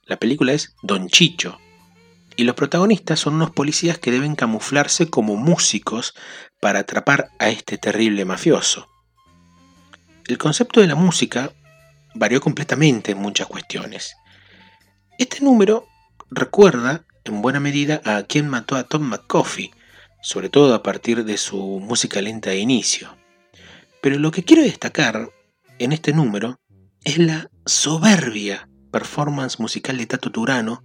La 0.04 0.16
película 0.16 0.52
es 0.52 0.74
Don 0.82 1.08
Chicho. 1.08 1.58
Y 2.36 2.44
los 2.44 2.56
protagonistas 2.56 3.20
son 3.20 3.34
unos 3.34 3.50
policías 3.50 3.98
que 3.98 4.10
deben 4.10 4.34
camuflarse 4.34 5.08
como 5.08 5.36
músicos 5.36 6.14
para 6.60 6.80
atrapar 6.80 7.30
a 7.38 7.48
este 7.48 7.78
terrible 7.78 8.24
mafioso. 8.24 8.88
El 10.26 10.38
concepto 10.38 10.80
de 10.80 10.86
la 10.86 10.94
música 10.94 11.52
varió 12.14 12.40
completamente 12.40 13.12
en 13.12 13.18
muchas 13.18 13.46
cuestiones. 13.46 14.16
Este 15.18 15.40
número 15.42 15.86
recuerda 16.30 17.04
en 17.24 17.40
buena 17.40 17.60
medida 17.60 18.00
a 18.04 18.22
quien 18.24 18.48
mató 18.48 18.76
a 18.76 18.84
Tom 18.84 19.02
McCoffey, 19.02 19.70
sobre 20.22 20.48
todo 20.48 20.74
a 20.74 20.82
partir 20.82 21.24
de 21.24 21.36
su 21.36 21.58
música 21.80 22.20
lenta 22.20 22.50
de 22.50 22.58
inicio. 22.58 23.16
Pero 24.00 24.18
lo 24.18 24.30
que 24.30 24.44
quiero 24.44 24.62
destacar 24.62 25.30
en 25.78 25.92
este 25.92 26.12
número 26.12 26.58
es 27.04 27.18
la 27.18 27.50
soberbia 27.66 28.68
performance 28.90 29.60
musical 29.60 29.98
de 29.98 30.06
Tato 30.06 30.32
Turano 30.32 30.82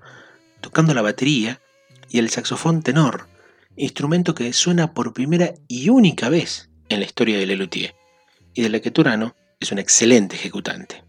tocando 0.61 0.93
la 0.93 1.01
batería 1.01 1.61
y 2.09 2.19
el 2.19 2.29
saxofón 2.29 2.81
tenor, 2.81 3.29
instrumento 3.77 4.35
que 4.35 4.51
suena 4.51 4.93
por 4.93 5.13
primera 5.13 5.53
y 5.67 5.89
única 5.89 6.27
vez 6.27 6.69
en 6.89 6.99
la 6.99 7.05
historia 7.05 7.37
de 7.37 7.45
Lelutier, 7.45 7.95
y 8.53 8.61
de 8.61 8.69
la 8.69 8.81
que 8.81 8.91
Turano 8.91 9.35
es 9.59 9.71
un 9.71 9.79
excelente 9.79 10.35
ejecutante. 10.35 11.03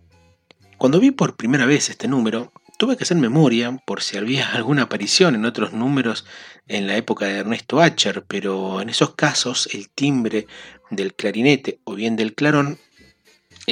Cuando 0.78 1.00
vi 1.00 1.10
por 1.10 1.36
primera 1.36 1.66
vez 1.66 1.90
este 1.90 2.06
número, 2.06 2.52
tuve 2.78 2.96
que 2.96 3.02
hacer 3.02 3.16
memoria 3.16 3.76
por 3.86 4.02
si 4.02 4.16
había 4.16 4.50
alguna 4.52 4.82
aparición 4.82 5.34
en 5.34 5.44
otros 5.44 5.72
números 5.72 6.24
en 6.68 6.86
la 6.86 6.96
época 6.96 7.26
de 7.26 7.38
Ernesto 7.38 7.80
Acher, 7.80 8.24
pero 8.28 8.80
en 8.80 8.88
esos 8.88 9.16
casos 9.16 9.68
el 9.72 9.90
timbre 9.90 10.46
del 10.90 11.14
clarinete 11.14 11.80
o 11.84 11.94
bien 11.94 12.14
del 12.14 12.34
clarón 12.34 12.78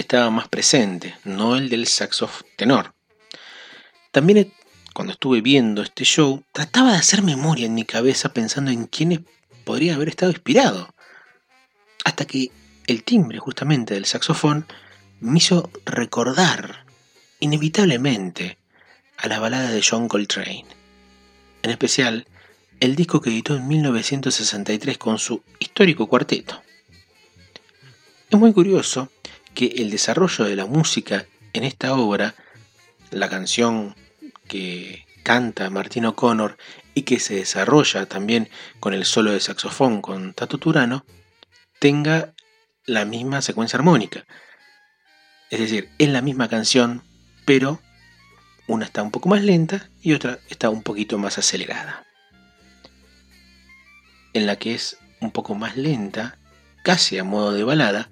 estaba 0.00 0.30
más 0.30 0.48
presente, 0.48 1.16
no 1.24 1.56
el 1.56 1.68
del 1.68 1.86
saxo 1.86 2.30
tenor. 2.56 2.94
También 4.12 4.52
cuando 4.98 5.12
estuve 5.12 5.40
viendo 5.42 5.82
este 5.82 6.02
show, 6.02 6.42
trataba 6.50 6.90
de 6.90 6.98
hacer 6.98 7.22
memoria 7.22 7.66
en 7.66 7.74
mi 7.74 7.84
cabeza 7.84 8.32
pensando 8.32 8.72
en 8.72 8.86
quiénes 8.86 9.20
podría 9.64 9.94
haber 9.94 10.08
estado 10.08 10.32
inspirado. 10.32 10.92
Hasta 12.04 12.24
que 12.24 12.50
el 12.88 13.04
timbre 13.04 13.38
justamente 13.38 13.94
del 13.94 14.06
saxofón 14.06 14.66
me 15.20 15.38
hizo 15.38 15.70
recordar 15.84 16.84
inevitablemente 17.38 18.58
a 19.18 19.28
la 19.28 19.38
balada 19.38 19.70
de 19.70 19.84
John 19.88 20.08
Coltrane. 20.08 20.66
En 21.62 21.70
especial, 21.70 22.26
el 22.80 22.96
disco 22.96 23.20
que 23.20 23.30
editó 23.30 23.54
en 23.54 23.68
1963 23.68 24.98
con 24.98 25.20
su 25.20 25.44
histórico 25.60 26.08
cuarteto. 26.08 26.60
Es 28.30 28.36
muy 28.36 28.52
curioso 28.52 29.12
que 29.58 29.82
el 29.82 29.90
desarrollo 29.90 30.44
de 30.44 30.54
la 30.54 30.66
música 30.66 31.26
en 31.52 31.64
esta 31.64 31.94
obra, 31.94 32.36
la 33.10 33.28
canción 33.28 33.96
que 34.46 35.04
canta 35.24 35.68
Martín 35.68 36.04
O'Connor 36.04 36.56
y 36.94 37.02
que 37.02 37.18
se 37.18 37.34
desarrolla 37.34 38.06
también 38.06 38.50
con 38.78 38.94
el 38.94 39.04
solo 39.04 39.32
de 39.32 39.40
saxofón 39.40 40.00
con 40.00 40.32
Tato 40.32 40.58
Turano, 40.58 41.04
tenga 41.80 42.34
la 42.86 43.04
misma 43.04 43.42
secuencia 43.42 43.76
armónica. 43.76 44.26
Es 45.50 45.58
decir, 45.58 45.90
es 45.98 46.08
la 46.08 46.22
misma 46.22 46.48
canción, 46.48 47.02
pero 47.44 47.80
una 48.68 48.84
está 48.84 49.02
un 49.02 49.10
poco 49.10 49.28
más 49.28 49.42
lenta 49.42 49.90
y 50.00 50.12
otra 50.12 50.38
está 50.48 50.70
un 50.70 50.84
poquito 50.84 51.18
más 51.18 51.36
acelerada. 51.36 52.06
En 54.34 54.46
la 54.46 54.54
que 54.54 54.76
es 54.76 54.98
un 55.20 55.32
poco 55.32 55.56
más 55.56 55.76
lenta, 55.76 56.38
casi 56.84 57.18
a 57.18 57.24
modo 57.24 57.52
de 57.52 57.64
balada, 57.64 58.08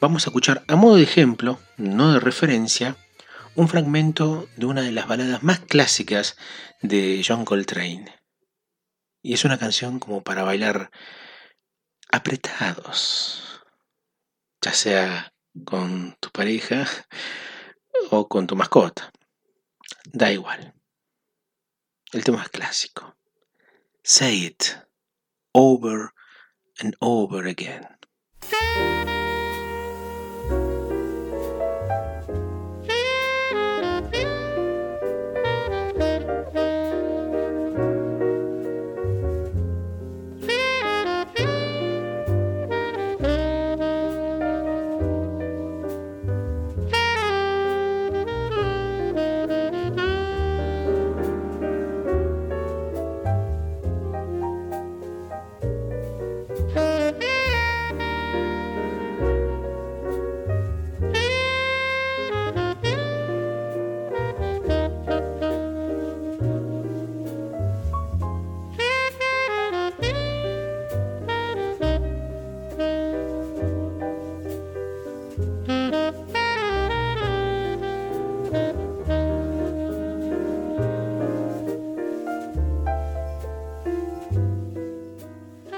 vamos 0.00 0.26
a 0.26 0.30
escuchar 0.30 0.64
a 0.68 0.76
modo 0.76 0.96
de 0.96 1.02
ejemplo, 1.02 1.60
no 1.76 2.12
de 2.12 2.20
referencia, 2.20 2.96
un 3.54 3.68
fragmento 3.68 4.48
de 4.56 4.66
una 4.66 4.82
de 4.82 4.92
las 4.92 5.06
baladas 5.06 5.42
más 5.42 5.60
clásicas 5.60 6.36
de 6.82 7.22
John 7.26 7.44
Coltrane. 7.44 8.20
Y 9.22 9.32
es 9.34 9.44
una 9.44 9.58
canción 9.58 10.00
como 10.00 10.22
para 10.22 10.42
bailar 10.42 10.90
apretados, 12.10 13.62
ya 14.60 14.72
sea 14.72 15.32
con 15.64 16.16
tu 16.20 16.30
pareja 16.30 16.86
o 18.10 18.28
con 18.28 18.46
tu 18.46 18.56
mascota. 18.56 19.12
Da 20.12 20.30
igual. 20.30 20.74
El 22.12 22.22
tema 22.22 22.42
es 22.42 22.48
clásico. 22.48 23.16
Say 24.02 24.44
it 24.44 24.64
over 25.52 26.12
and 26.78 26.94
over 27.00 27.46
again. 27.46 27.86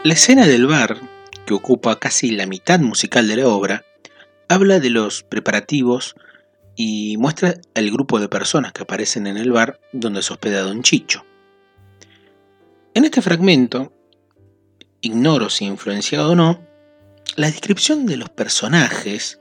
La 0.07 0.15
escena 0.15 0.47
del 0.47 0.69
bar, 0.69 1.01
que 1.47 1.55
ocupa 1.55 1.99
casi 1.99 2.31
la 2.31 2.47
mitad 2.47 2.79
musical 2.79 3.27
de 3.27 3.35
la 3.35 3.49
obra, 3.49 3.85
habla 4.49 4.79
de 4.79 4.89
los 4.89 5.25
preparativos 5.25 6.15
y 6.77 7.17
muestra 7.17 7.57
el 7.75 7.91
grupo 7.91 8.21
de 8.21 8.29
personas 8.29 8.73
que 8.73 8.85
aparecen 8.85 9.27
en 9.27 9.37
el 9.37 9.51
bar 9.51 9.81
donde 9.93 10.23
se 10.23 10.33
hospeda 10.33 10.63
Don 10.63 10.85
Chicho. 10.85 11.27
En 12.95 13.05
este 13.05 13.21
fragmento, 13.21 13.93
ignoro 15.01 15.51
si 15.51 15.65
influenciado 15.65 16.31
o 16.31 16.35
no, 16.37 16.65
la 17.35 17.49
descripción 17.49 18.07
de 18.07 18.17
los 18.17 18.29
personajes, 18.29 19.41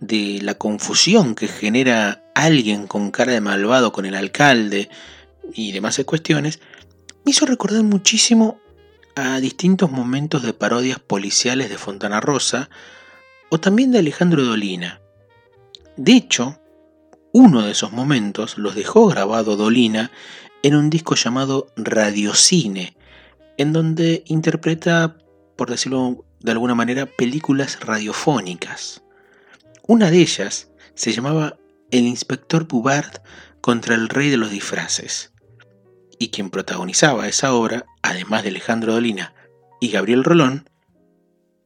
de 0.00 0.38
la 0.40 0.54
confusión 0.54 1.34
que 1.34 1.48
genera 1.48 2.24
alguien 2.34 2.86
con 2.86 3.10
cara 3.10 3.32
de 3.32 3.42
malvado 3.42 3.92
con 3.92 4.06
el 4.06 4.14
alcalde 4.14 4.88
y 5.52 5.72
demás 5.72 6.02
cuestiones, 6.06 6.60
me 7.26 7.32
hizo 7.32 7.44
recordar 7.44 7.82
muchísimo 7.82 8.58
a 9.18 9.40
distintos 9.40 9.90
momentos 9.90 10.44
de 10.44 10.52
parodias 10.52 11.00
policiales 11.00 11.70
de 11.70 11.76
Fontana 11.76 12.20
Rosa 12.20 12.70
o 13.50 13.58
también 13.58 13.90
de 13.90 13.98
Alejandro 13.98 14.44
Dolina. 14.44 15.00
De 15.96 16.12
hecho, 16.12 16.60
uno 17.32 17.62
de 17.62 17.72
esos 17.72 17.90
momentos 17.90 18.58
los 18.58 18.76
dejó 18.76 19.08
grabado 19.08 19.56
Dolina 19.56 20.12
en 20.62 20.76
un 20.76 20.88
disco 20.88 21.16
llamado 21.16 21.66
Radiocine, 21.76 22.96
en 23.56 23.72
donde 23.72 24.22
interpreta, 24.26 25.16
por 25.56 25.68
decirlo 25.68 26.24
de 26.38 26.52
alguna 26.52 26.76
manera, 26.76 27.06
películas 27.06 27.80
radiofónicas. 27.80 29.02
Una 29.88 30.12
de 30.12 30.18
ellas 30.18 30.70
se 30.94 31.10
llamaba 31.10 31.56
El 31.90 32.06
inspector 32.06 32.68
Pubart 32.68 33.20
contra 33.60 33.96
el 33.96 34.08
rey 34.08 34.30
de 34.30 34.36
los 34.36 34.52
disfraces 34.52 35.32
y 36.20 36.28
quien 36.28 36.50
protagonizaba 36.50 37.26
esa 37.26 37.52
obra, 37.52 37.84
además 38.08 38.42
de 38.42 38.50
Alejandro 38.50 38.92
Dolina 38.94 39.34
y 39.80 39.90
Gabriel 39.90 40.24
Rolón, 40.24 40.68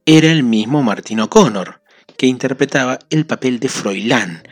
era 0.05 0.31
el 0.31 0.43
mismo 0.43 0.83
Martín 0.83 1.21
O'Connor, 1.21 1.83
que 2.19 2.27
interpretaba 2.27 2.99
el 3.11 3.27
papel 3.27 3.61
de 3.61 3.69
Froilán, 3.69 4.43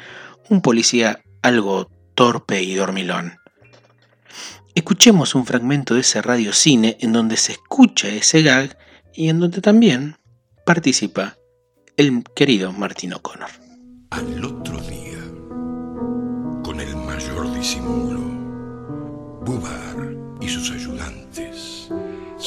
un 0.49 0.63
policía 0.63 1.21
algo 1.43 1.91
torpe 2.15 2.63
y 2.63 2.75
dormilón. 2.75 3.35
Escuchemos 4.75 5.35
un 5.35 5.47
fragmento 5.47 5.95
de 5.95 6.01
ese 6.01 6.23
radio 6.23 6.53
cine 6.53 6.97
en 7.01 7.13
donde 7.13 7.37
se 7.37 7.53
escucha 7.53 8.09
ese 8.09 8.43
gag 8.43 8.79
y 9.13 9.29
en 9.29 9.41
donde 9.41 9.61
también 9.61 10.17
participa 10.65 11.37
el 11.97 12.23
querido 12.35 12.73
Martín 12.73 13.13
O'Connor. 13.15 13.51
Al 14.11 14.45
otro 14.45 14.81
día, 14.81 15.19
con 16.63 16.81
el 16.81 16.97
mayor 16.97 17.53
disimulo, 17.53 18.30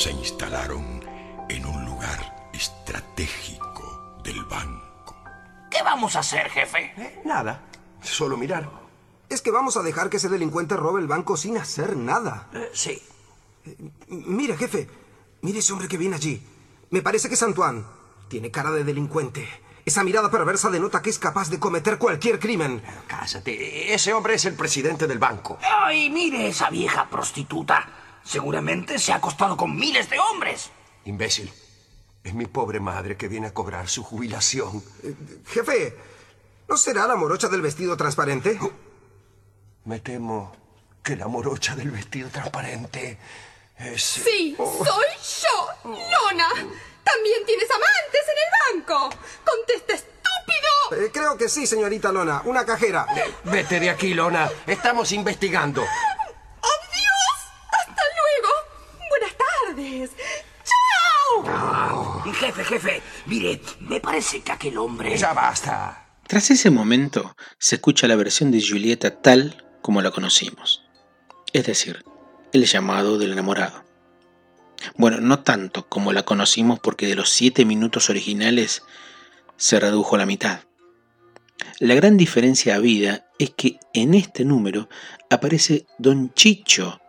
se 0.04 0.12
instalaron 0.12 1.00
en 1.48 1.66
un 1.66 1.86
lugar 1.86 2.50
estratégico 2.52 4.20
del 4.22 4.44
banco. 4.44 5.16
¿Qué 5.72 5.82
vamos 5.82 6.18
a 6.18 6.20
hacer, 6.20 6.50
jefe? 6.50 6.92
¿Eh? 6.98 7.22
Nada, 7.24 7.62
solo 8.02 8.36
mirar. 8.36 8.70
Es 9.30 9.42
que 9.42 9.50
vamos 9.50 9.78
a 9.78 9.82
dejar 9.82 10.10
que 10.10 10.18
ese 10.18 10.28
delincuente 10.28 10.76
robe 10.76 11.00
el 11.00 11.08
banco 11.08 11.38
sin 11.38 11.58
hacer 11.58 11.96
nada. 11.96 12.50
Eh, 12.54 12.70
sí. 12.74 13.02
Eh, 13.66 13.78
mire, 14.10 14.58
jefe, 14.58 14.90
mire 15.40 15.60
ese 15.60 15.72
hombre 15.72 15.88
que 15.88 15.96
viene 15.96 16.18
allí. 16.18 16.46
Me 16.90 17.02
parece 17.02 17.30
que 17.30 17.36
es 17.36 17.44
Antoine. 17.44 17.86
Tiene 18.28 18.52
cara 18.52 18.72
de 18.72 18.84
delincuente. 18.84 19.48
Esa 19.86 20.04
mirada 20.04 20.30
perversa 20.30 20.70
denota 20.70 21.02
que 21.02 21.12
es 21.12 21.18
capaz 21.18 21.50
de 21.50 21.60
cometer 21.60 21.98
cualquier 21.98 22.40
crimen. 22.42 22.84
Cállate, 23.08 23.94
ese 23.94 24.12
hombre 24.12 24.34
es 24.34 24.44
el 24.44 24.56
presidente 24.56 25.08
del 25.08 25.20
banco. 25.20 25.60
¡Ay, 25.64 26.10
mire 26.10 26.50
esa 26.50 26.70
vieja 26.70 27.10
prostituta! 27.10 28.03
Seguramente 28.24 29.00
se 29.00 29.12
ha 29.12 29.16
acostado 29.16 29.58
con 29.58 29.76
miles 29.76 30.10
de 30.10 30.20
hombres. 30.20 30.72
Imbécil. 31.06 31.52
Es 32.24 32.34
mi 32.34 32.46
pobre 32.46 32.80
madre 32.80 33.18
que 33.18 33.28
viene 33.28 33.48
a 33.48 33.54
cobrar 33.54 33.90
su 33.90 34.04
jubilación. 34.04 34.82
Eh, 35.04 35.14
jefe, 35.48 35.98
¿no 36.70 36.78
será 36.78 37.06
la 37.06 37.18
morocha 37.18 37.50
del 37.50 37.62
vestido 37.62 37.98
transparente? 37.98 38.58
Me 39.84 40.00
temo 40.00 40.56
que 41.04 41.18
la 41.18 41.28
morocha 41.28 41.76
del 41.76 41.92
vestido 41.92 42.30
transparente 42.30 43.18
es... 43.78 44.02
Sí, 44.02 44.56
soy 44.58 45.06
yo, 45.42 45.90
Lona. 45.90 46.48
También 47.04 47.46
tienes 47.46 47.70
amantes 47.70 48.22
en 48.30 48.78
el 48.78 48.84
banco. 48.86 49.10
Contesta, 49.44 49.94
estúpido. 49.94 51.06
Eh, 51.06 51.12
creo 51.14 51.38
que 51.38 51.50
sí, 51.50 51.68
señorita 51.68 52.14
Lona. 52.14 52.42
Una 52.46 52.66
cajera. 52.66 53.06
Eh, 53.18 53.34
vete 53.44 53.82
de 53.82 53.90
aquí, 53.90 54.14
Lona. 54.14 54.50
Estamos 54.66 55.12
investigando. 55.12 55.84
Jefe, 62.34 62.64
jefe, 62.64 63.02
mire, 63.26 63.62
me 63.80 64.00
parece 64.00 64.42
que 64.42 64.52
aquel 64.52 64.78
hombre... 64.78 65.16
Ya 65.18 65.34
basta. 65.34 66.20
Tras 66.28 66.52
ese 66.52 66.70
momento, 66.70 67.36
se 67.60 67.76
escucha 67.76 68.08
la 68.08 68.16
versión 68.16 68.52
de 68.52 68.62
Julieta 68.66 69.22
tal 69.22 69.66
como 69.82 70.02
la 70.02 70.12
conocimos. 70.12 70.84
es 71.52 71.66
decir, 71.66 72.04
el 72.52 72.66
llamado 72.66 73.18
del 73.18 73.34
enamorado. 73.34 73.84
Bueno, 74.96 75.22
no 75.22 75.40
tanto 75.40 75.88
como 75.88 76.14
la 76.14 76.24
conocimos 76.24 76.80
porque 76.80 77.08
de 77.08 77.16
los 77.16 77.30
siete 77.30 77.66
minutos 77.66 78.10
originales 78.10 78.84
se 79.58 79.80
redujo 79.80 80.16
a 80.16 80.20
la 80.20 80.26
mitad. 80.26 80.62
La 81.80 81.96
gran 81.96 82.18
diferencia 82.18 82.76
a 82.76 82.80
vida 82.80 83.26
es 83.40 83.52
que 83.52 83.80
en 83.94 84.14
este 84.14 84.46
número 84.46 84.90
aparece 85.30 85.86
Don 86.00 86.34
Chicho 86.34 87.00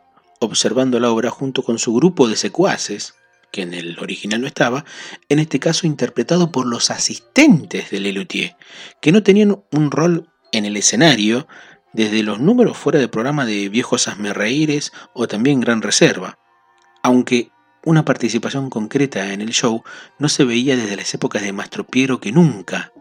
observando 0.40 1.01
la 1.01 1.11
obra 1.11 1.31
junto 1.31 1.62
con 1.62 1.79
su 1.79 1.94
grupo 1.94 2.29
de 2.29 2.37
secuaces, 2.37 3.14
que 3.55 3.62
en 3.62 3.73
el 3.73 3.97
original 4.01 4.40
no 4.40 4.49
estaba, 4.49 4.85
en 5.29 5.38
este 5.38 5.61
caso 5.61 5.87
interpretado 5.87 6.51
por 6.51 6.67
los 6.67 6.90
asistentes 6.90 7.88
de 7.90 8.01
Lelutier, 8.01 8.57
que 9.01 9.12
no 9.12 9.23
tenían 9.23 9.62
un 9.71 9.93
rol 9.93 10.29
en 10.51 10.64
el 10.64 10.77
escenario 10.77 11.47
desde 11.93 12.25
los 12.25 12.40
números 12.40 12.77
fuera 12.77 12.99
de 12.99 13.07
programa 13.07 13.47
de 13.47 13.69
Viejos 13.69 14.09
Asmerreíres 14.09 14.93
o 15.12 15.29
también 15.29 15.61
Gran 15.61 15.83
Reserva, 15.83 16.37
aunque 17.05 17.53
una 17.85 18.05
participación 18.05 18.71
concreta 18.71 19.33
en 19.33 19.40
el 19.40 19.51
show 19.51 19.85
no 20.19 20.29
se 20.29 20.43
veía 20.43 20.75
desde 20.75 20.97
las 20.97 21.14
épocas 21.14 21.43
de 21.43 21.53
Mastro 21.53 21.87
Piero 21.87 22.19
que 22.19 22.33
nunca, 22.33 22.93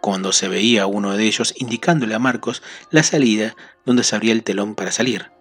cuando 0.00 0.30
se 0.30 0.46
veía 0.46 0.84
a 0.84 0.86
uno 0.86 1.16
de 1.16 1.24
ellos 1.24 1.52
indicándole 1.56 2.14
a 2.14 2.20
Marcos 2.20 2.62
la 2.92 3.02
salida 3.02 3.56
donde 3.84 4.04
se 4.04 4.14
abría 4.14 4.34
el 4.34 4.44
telón 4.44 4.76
para 4.76 4.92
salir. 4.92 5.32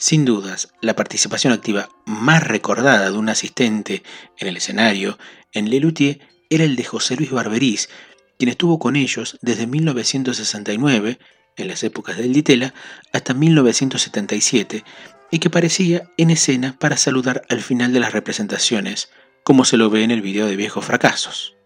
Sin 0.00 0.24
dudas, 0.24 0.72
la 0.80 0.96
participación 0.96 1.52
activa 1.52 1.90
más 2.06 2.42
recordada 2.42 3.10
de 3.10 3.18
un 3.18 3.28
asistente 3.28 4.02
en 4.38 4.48
el 4.48 4.56
escenario 4.56 5.18
en 5.52 5.68
Lelutier 5.68 6.20
era 6.48 6.64
el 6.64 6.74
de 6.74 6.84
José 6.84 7.16
Luis 7.16 7.30
Barberís, 7.30 7.90
quien 8.38 8.48
estuvo 8.48 8.78
con 8.78 8.96
ellos 8.96 9.38
desde 9.42 9.66
1969, 9.66 11.18
en 11.58 11.68
las 11.68 11.84
épocas 11.84 12.16
del 12.16 12.32
Ditela, 12.32 12.72
hasta 13.12 13.34
1977, 13.34 14.84
y 15.30 15.38
que 15.38 15.50
parecía 15.50 16.10
en 16.16 16.30
escena 16.30 16.78
para 16.80 16.96
saludar 16.96 17.42
al 17.50 17.60
final 17.60 17.92
de 17.92 18.00
las 18.00 18.14
representaciones, 18.14 19.10
como 19.44 19.66
se 19.66 19.76
lo 19.76 19.90
ve 19.90 20.02
en 20.02 20.12
el 20.12 20.22
video 20.22 20.46
de 20.46 20.56
Viejos 20.56 20.86
Fracasos. 20.86 21.56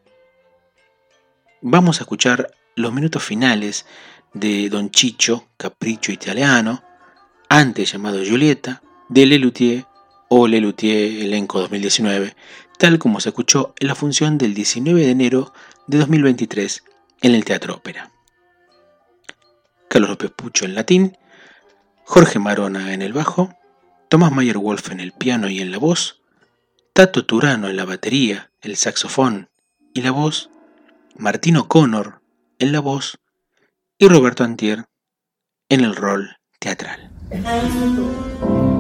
Vamos 1.63 2.01
a 2.01 2.03
escuchar 2.03 2.51
los 2.75 2.93
minutos 2.93 3.23
finales 3.23 3.87
de 4.33 4.69
Don 4.71 4.91
Chicho, 4.91 5.47
Capricho 5.57 6.11
Italiano, 6.11 6.83
antes 7.49 7.93
llamado 7.93 8.19
Julieta, 8.25 8.83
de 9.09 9.27
Lelutier 9.27 9.87
o 10.29 10.49
Lelutier 10.49 11.23
Elenco 11.23 11.61
2019, 11.61 12.35
tal 12.79 12.99
como 12.99 13.21
se 13.21 13.31
escuchó 13.31 13.75
en 13.79 13.89
la 13.89 13.95
función 13.95 14.39
del 14.39 14.55
19 14.55 15.01
de 15.01 15.11
enero 15.11 15.53
de 15.87 15.99
2023 15.99 16.85
en 17.23 17.35
el 17.35 17.45
Teatro 17.45 17.75
Ópera. 17.75 18.11
Carlos 19.89 20.11
López 20.11 20.31
Pucho 20.31 20.65
en 20.65 20.75
latín, 20.75 21.17
Jorge 22.05 22.39
Marona 22.39 22.93
en 22.93 23.03
el 23.03 23.13
bajo, 23.13 23.55
Tomás 24.09 24.33
Mayer 24.33 24.59
Wolf 24.59 24.91
en 24.91 25.01
el 25.01 25.13
piano 25.13 25.49
y 25.49 25.61
en 25.61 25.71
la 25.71 25.79
voz, 25.79 26.21
Tato 26.93 27.25
Turano 27.25 27.69
en 27.69 27.77
la 27.77 27.85
batería, 27.85 28.51
el 28.61 28.77
saxofón 28.77 29.51
y 29.93 30.03
la 30.03 30.11
voz, 30.11 30.51
Martino 31.17 31.69
Connor 31.69 32.21
en 32.59 32.73
la 32.73 32.81
voz 32.81 33.19
y 33.99 34.09
Roberto 34.09 34.45
Antier 34.45 34.87
en 35.69 35.81
el 35.83 35.95
rol 35.95 36.37
teatral. 36.59 37.14
Jefe, 37.31 38.74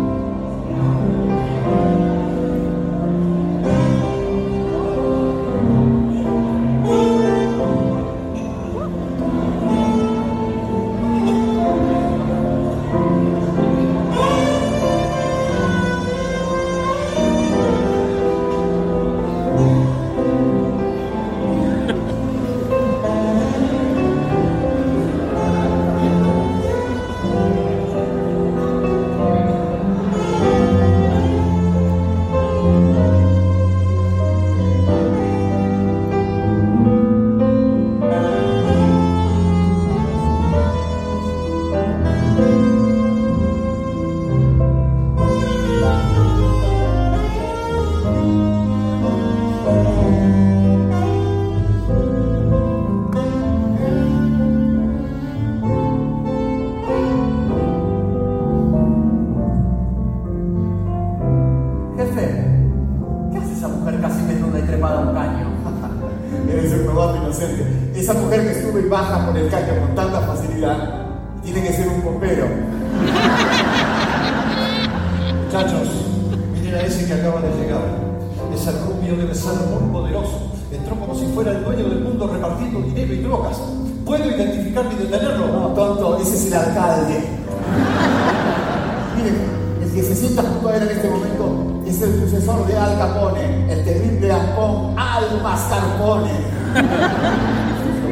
Los 95.45 95.53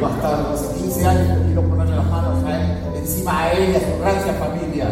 bastardos, 0.01 0.61
hace 0.61 0.83
15 0.83 1.07
años 1.07 1.39
que 1.39 1.45
quiero 1.45 1.63
ponerle 1.63 1.95
las 1.95 2.05
manos 2.05 2.43
a 2.45 2.61
él, 2.61 2.77
encima 2.95 3.39
a 3.39 3.51
él 3.53 3.71
y 3.71 3.75
a 3.75 3.79
su 3.79 4.03
rancia 4.03 4.33
familia. 4.33 4.85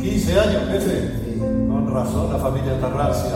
15 0.00 0.40
años, 0.40 0.62
jefe. 0.72 1.38
Con 1.38 1.94
razón, 1.94 2.32
la 2.32 2.38
familia 2.40 2.74
está 2.74 2.88
rancia. 2.88 3.30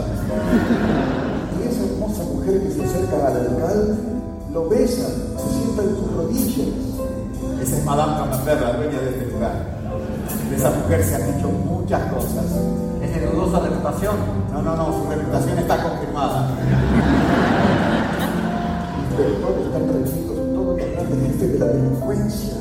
Y 1.56 1.68
esa 1.68 1.84
hermosa 1.84 2.24
mujer 2.24 2.62
que 2.64 2.70
se 2.72 2.84
acerca 2.84 3.28
al 3.28 3.36
alcalde 3.36 3.94
lo 4.52 4.68
besa, 4.68 5.06
se 5.06 5.48
sienta 5.54 5.82
en 5.84 5.96
sus 5.96 6.12
rodillas. 6.12 6.66
Esa 7.62 7.76
es 7.76 7.84
Madame 7.84 8.28
Camembert, 8.28 8.60
la 8.60 8.72
dueña 8.72 8.98
de 8.98 9.08
este 9.08 9.26
lugar. 9.30 9.52
De 10.50 10.56
esa 10.56 10.70
mujer 10.82 11.04
se 11.04 11.14
han 11.14 11.32
dicho 11.36 11.48
muchas 11.48 12.12
cosas. 12.12 12.44
¿Es 13.00 13.14
de 13.14 13.26
dudosa 13.26 13.60
reputación? 13.60 14.16
No, 14.52 14.62
no, 14.62 14.74
no, 14.74 14.86
su 14.86 15.08
reputación 15.08 15.58
está 15.58 15.80
confirmada. 15.80 16.48
Pero 19.22 19.34
todos 19.36 19.66
están 19.66 19.86
reunidos, 19.86 20.26
todos 20.52 20.66
los 20.66 20.76
grandes 20.76 21.40
de 21.40 21.58
la 21.60 21.66
delincuencia. 21.66 22.54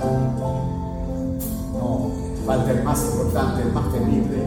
No, 1.74 2.12
falta 2.46 2.72
el 2.72 2.84
más 2.84 3.04
importante, 3.04 3.64
el 3.64 3.74
más 3.74 3.92
temible, 3.92 4.38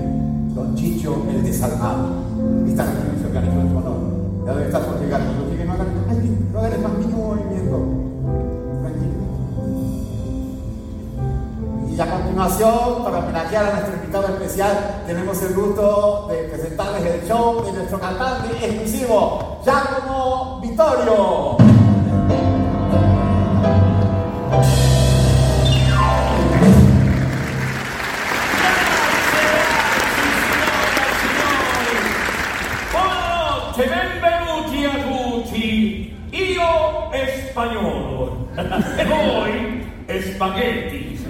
Don 0.55 0.77
Chicho 0.77 1.25
el 1.29 1.43
desalmado. 1.43 2.23
Esta 2.69 2.85
reunión 2.85 3.19
se 3.21 3.27
organizó 3.27 3.61
en 3.61 3.71
su 3.71 3.77
honor. 3.79 3.97
Ya 4.47 4.53
debe 4.53 4.67
estar 4.67 4.83
por 4.83 5.01
llegar. 5.01 5.23
Cuando 5.25 5.51
llegue 5.51 5.65
no 5.65 5.73
hagan, 5.73 5.89
ay, 6.09 6.49
no 6.53 6.59
hagan 6.61 6.73
el 6.73 6.81
más 6.83 6.93
mínimo 6.93 7.35
movimiento. 7.35 7.77
Tranquilo. 8.81 9.25
Y 11.91 12.01
a 12.01 12.11
continuación, 12.11 13.03
para 13.03 13.19
homenajear 13.19 13.67
a 13.67 13.73
nuestro 13.73 13.95
invitado 13.97 14.29
especial, 14.29 15.03
tenemos 15.09 15.43
el 15.43 15.53
gusto 15.53 16.29
de 16.31 16.37
presentarles 16.45 17.07
el 17.07 17.29
show 17.29 17.65
de 17.65 17.73
nuestro 17.73 17.99
cantante 17.99 18.51
exclusivo, 18.65 19.59
Giacomo 19.65 20.61
Vittorio. 20.63 21.64
E 37.57 39.05
voi 39.07 39.87
è 40.07 40.21
spaghetti. 40.21 41.25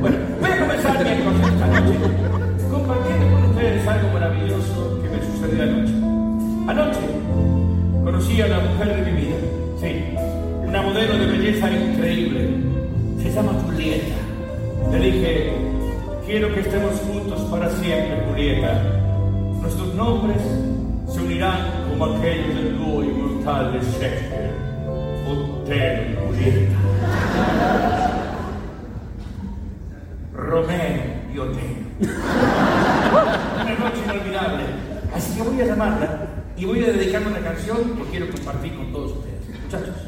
Bueno, 0.00 0.16
voy 0.38 0.50
a 0.50 0.58
comenzar 0.60 1.02
bien 1.02 1.24
con 1.24 1.34
esta 1.34 1.66
noche, 1.66 1.98
compartiendo 2.70 3.26
con 3.32 3.50
ustedes 3.50 3.88
algo 3.88 4.08
maravilloso 4.12 5.02
que 5.02 5.08
me 5.08 5.18
sucedió 5.20 5.62
anoche. 5.64 5.94
Anoche 6.68 7.00
conocí 8.04 8.40
a 8.42 8.46
la 8.46 8.60
mujer 8.60 8.94
de 8.94 9.10
mi 9.10 9.20
vida, 9.20 9.36
sí, 9.80 10.04
una 10.64 10.82
modelo 10.82 11.18
de 11.18 11.26
belleza 11.26 11.68
increíble. 11.68 12.48
Se 13.20 13.32
llama 13.32 13.54
Julieta. 13.64 14.14
Le 14.92 14.98
dije, 15.00 15.52
quiero 16.24 16.54
que 16.54 16.60
estemos 16.60 16.92
juntos 17.00 17.40
para 17.50 17.68
siempre, 17.70 18.24
Julieta. 18.30 18.82
Nuestros 19.60 19.94
nombres 19.94 20.40
se 21.08 21.20
unirán 21.20 21.85
del 21.98 22.76
dúo 22.76 23.02
inmortal 23.02 23.72
de 23.72 23.80
Shakespeare, 23.80 24.52
Otelo 25.26 26.12
y 26.12 26.26
Julieta. 26.26 26.76
Romeo 30.34 31.02
y 31.32 31.38
Otelo. 31.38 31.86
Una 33.62 33.74
noche 33.78 34.02
inolvidable. 34.04 34.64
Así 35.14 35.38
que 35.38 35.42
voy 35.42 35.60
a 35.62 35.64
llamarla 35.64 36.26
y 36.54 36.66
voy 36.66 36.84
a 36.84 36.92
dedicarle 36.92 37.28
una 37.28 37.40
canción 37.40 37.96
que 37.96 38.04
quiero 38.10 38.30
compartir 38.30 38.76
con 38.76 38.92
todos 38.92 39.12
ustedes. 39.12 39.62
Muchachos. 39.64 40.05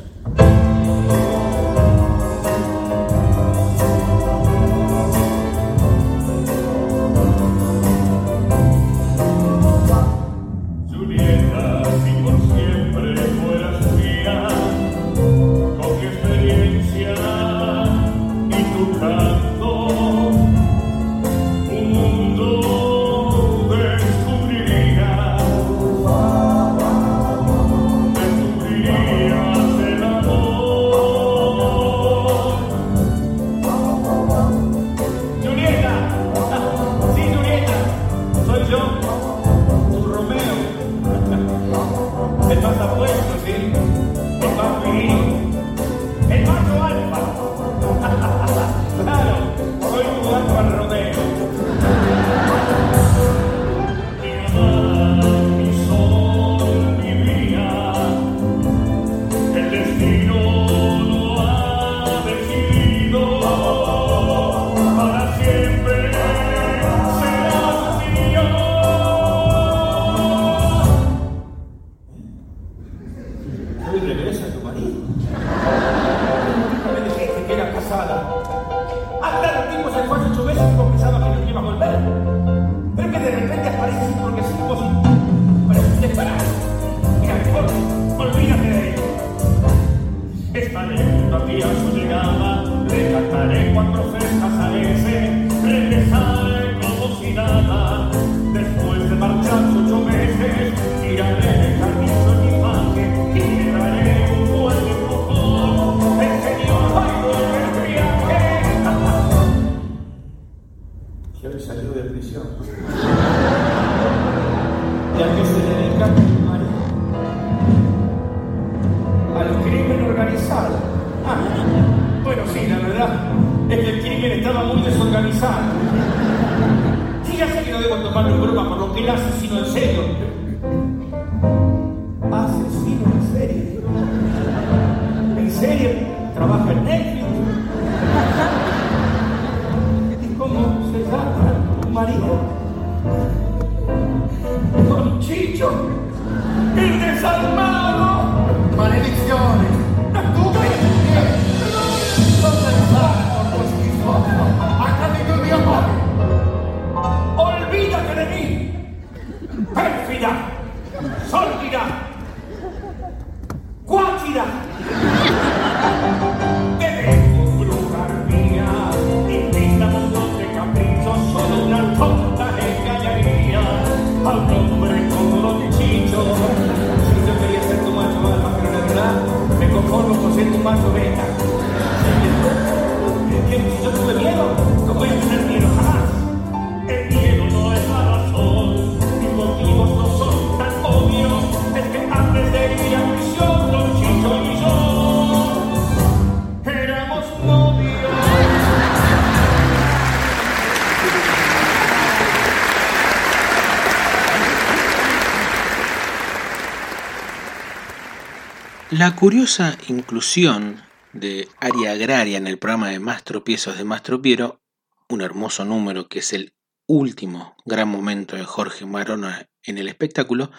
La 209.08 209.16
curiosa 209.16 209.78
inclusión 209.88 210.82
de 211.14 211.48
área 211.60 211.92
agraria 211.92 212.36
en 212.36 212.46
el 212.46 212.58
programa 212.58 212.90
de 212.90 212.98
Más 212.98 213.24
Tropiezos 213.24 213.78
de 213.78 213.84
Mastro 213.84 214.20
Piero, 214.20 214.60
un 215.08 215.22
hermoso 215.22 215.64
número 215.64 216.10
que 216.10 216.18
es 216.18 216.34
el 216.34 216.54
último 216.86 217.56
gran 217.64 217.88
momento 217.88 218.36
de 218.36 218.44
Jorge 218.44 218.84
Marona 218.84 219.48
en 219.62 219.78
el 219.78 219.88
espectáculo, 219.88 220.50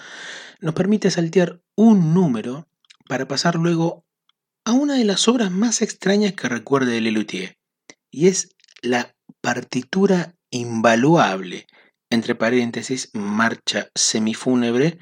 nos 0.62 0.74
permite 0.74 1.12
saltear 1.12 1.62
un 1.76 2.16
número 2.16 2.68
para 3.08 3.28
pasar 3.28 3.54
luego 3.54 4.04
a 4.66 4.72
una 4.72 4.96
de 4.96 5.06
las 5.06 5.28
obras 5.28 5.52
más 5.52 5.84
extrañas 5.84 6.34
que 6.34 6.50
recuerde 6.50 6.94
de 6.94 7.02
Lelutier, 7.02 7.60
y 8.10 8.30
es 8.30 8.56
la 8.82 9.16
partitura 9.42 10.34
invaluable, 10.50 11.68
entre 12.10 12.34
paréntesis, 12.34 13.12
marcha 13.14 13.90
semifúnebre, 13.94 14.98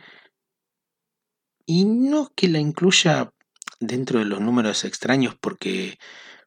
y 1.66 1.86
no 1.86 2.34
que 2.36 2.50
la 2.50 2.60
incluya 2.60 3.32
dentro 3.80 4.20
de 4.20 4.26
los 4.26 4.42
números 4.42 4.84
extraños 4.86 5.36
porque 5.40 5.98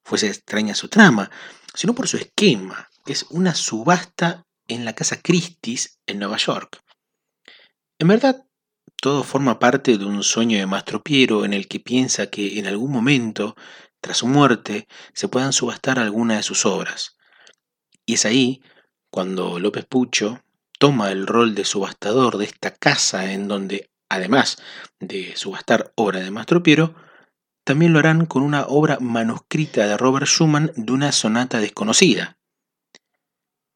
fuese 0.04 0.28
extraña 0.28 0.74
su 0.74 0.88
trama, 0.88 1.30
sino 1.74 1.94
por 1.94 2.08
su 2.08 2.16
esquema. 2.16 2.88
Es 3.06 3.24
una 3.30 3.54
subasta 3.54 4.46
en 4.68 4.84
la 4.84 4.94
casa 4.94 5.20
Christie's 5.20 5.98
en 6.06 6.18
Nueva 6.18 6.36
York. 6.36 6.80
En 7.98 8.08
verdad, 8.08 8.44
todo 9.00 9.24
forma 9.24 9.58
parte 9.58 9.98
de 9.98 10.04
un 10.04 10.22
sueño 10.22 10.58
de 10.58 10.66
Mastro 10.66 11.02
Piero 11.02 11.44
en 11.44 11.52
el 11.52 11.68
que 11.68 11.80
piensa 11.80 12.26
que 12.26 12.58
en 12.58 12.66
algún 12.66 12.92
momento, 12.92 13.56
tras 14.00 14.18
su 14.18 14.26
muerte, 14.26 14.86
se 15.14 15.28
puedan 15.28 15.52
subastar 15.52 15.98
alguna 15.98 16.36
de 16.36 16.42
sus 16.42 16.66
obras. 16.66 17.16
Y 18.06 18.14
es 18.14 18.24
ahí 18.24 18.62
cuando 19.10 19.58
López 19.58 19.86
Pucho 19.86 20.42
toma 20.78 21.12
el 21.12 21.26
rol 21.26 21.54
de 21.54 21.64
subastador 21.64 22.38
de 22.38 22.46
esta 22.46 22.74
casa 22.74 23.32
en 23.32 23.48
donde, 23.48 23.90
además 24.08 24.56
de 24.98 25.34
subastar 25.36 25.92
obra 25.96 26.20
de 26.20 26.30
Mastro 26.30 26.62
Piero, 26.62 26.94
también 27.70 27.92
lo 27.92 28.00
harán 28.00 28.26
con 28.26 28.42
una 28.42 28.66
obra 28.66 28.98
manuscrita 28.98 29.86
de 29.86 29.96
Robert 29.96 30.26
Schumann 30.26 30.72
de 30.74 30.90
una 30.90 31.12
sonata 31.12 31.60
desconocida. 31.60 32.36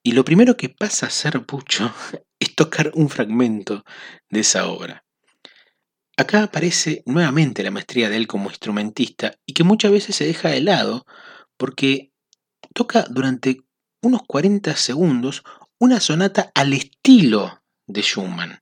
Y 0.03 0.11
lo 0.11 0.25
primero 0.25 0.57
que 0.57 0.69
pasa 0.69 1.07
a 1.07 1.11
hacer 1.11 1.47
Pucho 1.47 1.95
es 2.41 2.57
tocar 2.57 2.91
un 2.97 3.09
fragmento 3.09 3.85
de 4.29 4.41
esa 4.41 4.67
obra. 4.67 5.05
Acá 6.17 6.43
aparece 6.43 7.05
nuevamente 7.07 7.63
la 7.63 7.71
maestría 7.71 8.11
de 8.11 8.17
él 8.17 8.27
como 8.27 8.51
instrumentista 8.51 9.37
y 9.47 9.53
que 9.53 9.63
muchas 9.63 9.93
veces 9.93 10.17
se 10.17 10.27
deja 10.27 10.49
de 10.49 10.63
lado 10.63 11.07
porque 11.57 12.11
toca 12.75 13.05
durante 13.09 13.61
unos 14.03 14.23
40 14.27 14.75
segundos 14.75 15.45
una 15.79 16.01
sonata 16.01 16.51
al 16.53 16.73
estilo 16.73 17.63
de 17.87 18.03
Schumann. 18.03 18.61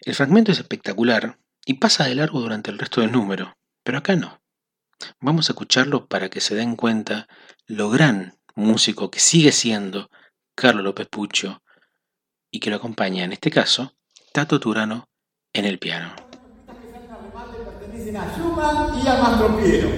El 0.00 0.16
fragmento 0.16 0.50
es 0.50 0.58
espectacular 0.58 1.38
y 1.64 1.74
pasa 1.74 2.06
de 2.06 2.16
largo 2.16 2.40
durante 2.40 2.72
el 2.72 2.78
resto 2.80 3.02
del 3.02 3.12
número, 3.12 3.56
pero 3.86 3.98
acá 3.98 4.16
no. 4.16 4.40
Vamos 5.20 5.48
a 5.48 5.52
escucharlo 5.52 6.08
para 6.08 6.28
que 6.28 6.40
se 6.40 6.56
den 6.56 6.74
cuenta 6.74 7.28
lo 7.66 7.88
gran 7.88 8.34
músico 8.56 9.12
que 9.12 9.20
sigue 9.20 9.52
siendo 9.52 10.10
Carlos 10.56 10.82
López 10.82 11.06
Pucho 11.06 11.62
y 12.50 12.58
que 12.58 12.68
lo 12.68 12.76
acompaña 12.76 13.22
en 13.22 13.32
este 13.32 13.48
caso 13.48 13.92
Tato 14.32 14.58
Turano 14.58 15.08
en 15.52 15.66
el 15.66 15.78
piano. 15.78 16.16
A 18.18 18.34
Schumann 18.34 19.00
y 19.04 19.06
a 19.06 19.18
Mastropiero. 19.22 19.88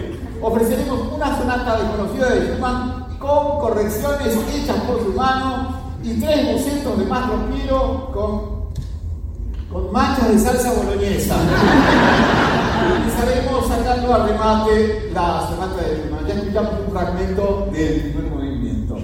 Ofreceremos 0.43 1.13
una 1.13 1.39
sonata 1.39 1.79
desconocida 1.79 2.29
de 2.35 2.47
Schumann 2.47 3.19
con 3.19 3.59
correcciones 3.59 4.37
hechas 4.55 4.81
por 4.83 5.03
su 5.03 5.15
mano 5.15 5.99
y 6.03 6.21
tres 6.21 6.45
bocetos 6.53 6.99
de 6.99 7.05
Mastropiero 7.07 8.11
con 8.13 8.58
con 9.71 9.93
manchas 9.93 10.29
de 10.29 10.39
salsa 10.39 10.73
boloñesa. 10.73 11.37
Empezaremos 12.97 13.69
sacando 13.69 14.15
al 14.15 14.29
remate 14.29 15.11
la 15.13 15.47
sonata 15.49 15.83
de 15.83 15.97
Schumann. 15.97 16.27
Ya 16.27 16.35
escuchamos 16.35 16.73
un 16.87 16.93
fragmento 16.93 17.69
del 17.73 18.01
primer 18.01 18.31
movimiento. 18.31 18.97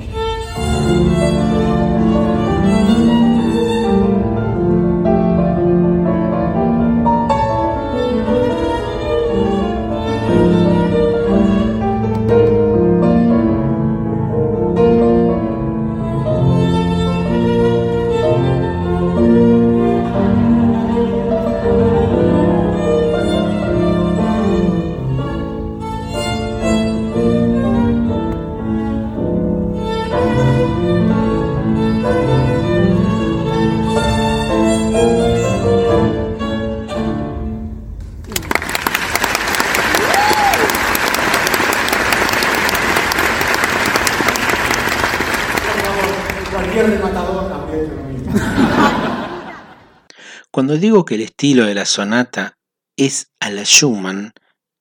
Digo 50.81 51.05
que 51.05 51.15
el 51.15 51.23
estilo 51.23 51.67
de 51.67 51.75
la 51.75 51.87
sonata 51.87 52.59
es 52.97 53.31
a 53.41 53.51
la 53.51 53.65
Schumann, 53.65 54.33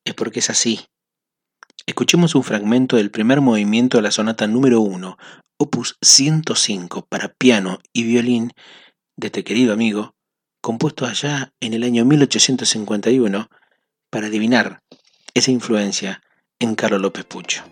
es 0.05 0.13
porque 0.13 0.39
es 0.39 0.49
así. 0.49 0.81
Escuchemos 1.85 2.35
un 2.35 2.43
fragmento 2.43 2.97
del 2.97 3.11
primer 3.11 3.41
movimiento 3.41 3.97
de 3.97 4.03
la 4.03 4.11
sonata 4.11 4.47
número 4.47 4.81
1, 4.81 5.17
opus 5.57 5.97
105 6.01 7.05
para 7.09 7.33
piano 7.33 7.79
y 7.93 8.03
violín 8.03 8.51
de 9.17 9.27
este 9.27 9.43
querido 9.43 9.73
amigo, 9.73 10.15
compuesto 10.61 11.05
allá 11.05 11.53
en 11.59 11.73
el 11.73 11.83
año 11.83 12.05
1851 12.05 13.49
para 14.09 14.27
adivinar 14.27 14.81
esa 15.33 15.51
influencia 15.51 16.21
en 16.59 16.75
Carlos 16.75 17.01
López 17.01 17.25
Pucho. 17.25 17.63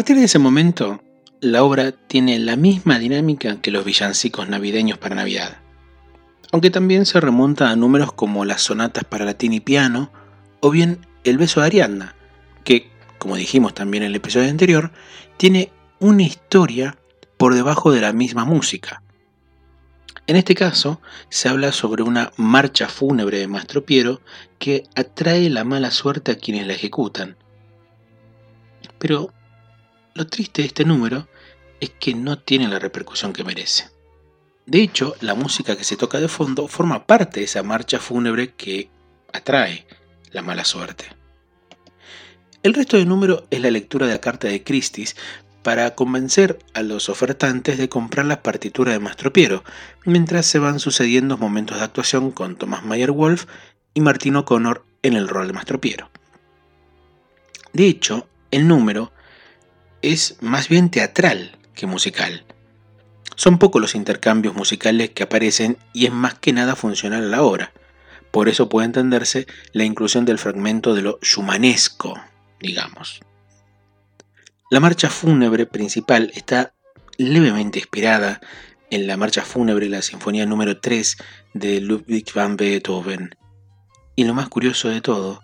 Partir 0.00 0.16
de 0.16 0.24
ese 0.24 0.38
momento, 0.38 1.02
la 1.42 1.62
obra 1.62 1.92
tiene 1.92 2.38
la 2.38 2.56
misma 2.56 2.98
dinámica 2.98 3.60
que 3.60 3.70
los 3.70 3.84
villancicos 3.84 4.48
navideños 4.48 4.96
para 4.96 5.14
Navidad, 5.14 5.58
aunque 6.52 6.70
también 6.70 7.04
se 7.04 7.20
remonta 7.20 7.68
a 7.68 7.76
números 7.76 8.10
como 8.14 8.46
las 8.46 8.62
sonatas 8.62 9.04
para 9.04 9.26
latín 9.26 9.52
y 9.52 9.60
piano, 9.60 10.10
o 10.60 10.70
bien 10.70 11.06
el 11.22 11.36
beso 11.36 11.60
de 11.60 11.66
Ariadna, 11.66 12.14
que, 12.64 12.88
como 13.18 13.36
dijimos 13.36 13.74
también 13.74 14.02
en 14.02 14.12
el 14.12 14.16
episodio 14.16 14.48
anterior, 14.48 14.90
tiene 15.36 15.70
una 15.98 16.22
historia 16.22 16.96
por 17.36 17.54
debajo 17.54 17.92
de 17.92 18.00
la 18.00 18.14
misma 18.14 18.46
música. 18.46 19.02
En 20.26 20.36
este 20.36 20.54
caso, 20.54 21.02
se 21.28 21.50
habla 21.50 21.72
sobre 21.72 22.02
una 22.02 22.32
marcha 22.38 22.88
fúnebre 22.88 23.38
de 23.38 23.48
Mastro 23.48 23.84
Piero 23.84 24.22
que 24.58 24.84
atrae 24.96 25.50
la 25.50 25.64
mala 25.64 25.90
suerte 25.90 26.32
a 26.32 26.36
quienes 26.36 26.66
la 26.66 26.72
ejecutan. 26.72 27.36
Pero 28.98 29.34
lo 30.14 30.26
triste 30.26 30.62
de 30.62 30.68
este 30.68 30.84
número 30.84 31.28
es 31.80 31.90
que 31.90 32.14
no 32.14 32.38
tiene 32.38 32.68
la 32.68 32.78
repercusión 32.78 33.32
que 33.32 33.44
merece. 33.44 33.88
De 34.66 34.82
hecho, 34.82 35.14
la 35.20 35.34
música 35.34 35.76
que 35.76 35.84
se 35.84 35.96
toca 35.96 36.20
de 36.20 36.28
fondo 36.28 36.68
forma 36.68 37.06
parte 37.06 37.40
de 37.40 37.46
esa 37.46 37.62
marcha 37.62 37.98
fúnebre 37.98 38.52
que 38.54 38.90
atrae 39.32 39.86
la 40.32 40.42
mala 40.42 40.64
suerte. 40.64 41.06
El 42.62 42.74
resto 42.74 42.96
del 42.96 43.08
número 43.08 43.46
es 43.50 43.60
la 43.60 43.70
lectura 43.70 44.06
de 44.06 44.12
la 44.12 44.20
carta 44.20 44.48
de 44.48 44.62
Christie's 44.62 45.16
para 45.62 45.94
convencer 45.94 46.58
a 46.74 46.82
los 46.82 47.08
ofertantes 47.08 47.78
de 47.78 47.88
comprar 47.88 48.26
la 48.26 48.42
partitura 48.42 48.92
de 48.92 48.98
Mastro 48.98 49.32
Piero, 49.32 49.64
mientras 50.04 50.46
se 50.46 50.58
van 50.58 50.78
sucediendo 50.78 51.36
momentos 51.36 51.78
de 51.78 51.84
actuación 51.84 52.30
con 52.30 52.56
Thomas 52.56 52.84
Mayer 52.84 53.10
Wolf 53.10 53.46
y 53.94 54.00
Martin 54.00 54.36
O'Connor 54.36 54.84
en 55.02 55.14
el 55.14 55.28
rol 55.28 55.46
de 55.46 55.52
Mastro 55.52 55.80
Piero. 55.80 56.10
De 57.72 57.86
hecho, 57.86 58.26
el 58.50 58.68
número 58.68 59.12
es 60.02 60.36
más 60.40 60.68
bien 60.68 60.90
teatral 60.90 61.58
que 61.74 61.86
musical. 61.86 62.44
Son 63.36 63.58
pocos 63.58 63.80
los 63.80 63.94
intercambios 63.94 64.54
musicales 64.54 65.10
que 65.10 65.22
aparecen 65.22 65.78
y 65.92 66.06
es 66.06 66.12
más 66.12 66.34
que 66.34 66.52
nada 66.52 66.76
funcional 66.76 67.24
a 67.24 67.28
la 67.28 67.42
obra. 67.42 67.72
Por 68.30 68.48
eso 68.48 68.68
puede 68.68 68.86
entenderse 68.86 69.46
la 69.72 69.84
inclusión 69.84 70.24
del 70.24 70.38
fragmento 70.38 70.94
de 70.94 71.02
lo 71.02 71.18
schumannesco, 71.22 72.20
digamos. 72.60 73.20
La 74.70 74.78
marcha 74.78 75.10
fúnebre 75.10 75.66
principal 75.66 76.30
está 76.34 76.74
levemente 77.16 77.78
inspirada 77.78 78.40
en 78.90 79.06
la 79.06 79.16
marcha 79.16 79.42
fúnebre 79.42 79.86
de 79.86 79.90
la 79.90 80.02
Sinfonía 80.02 80.46
número 80.46 80.80
3 80.80 81.16
de 81.54 81.80
Ludwig 81.80 82.32
van 82.34 82.56
Beethoven. 82.56 83.36
Y 84.16 84.24
lo 84.24 84.34
más 84.34 84.48
curioso 84.48 84.88
de 84.88 85.00
todo 85.00 85.42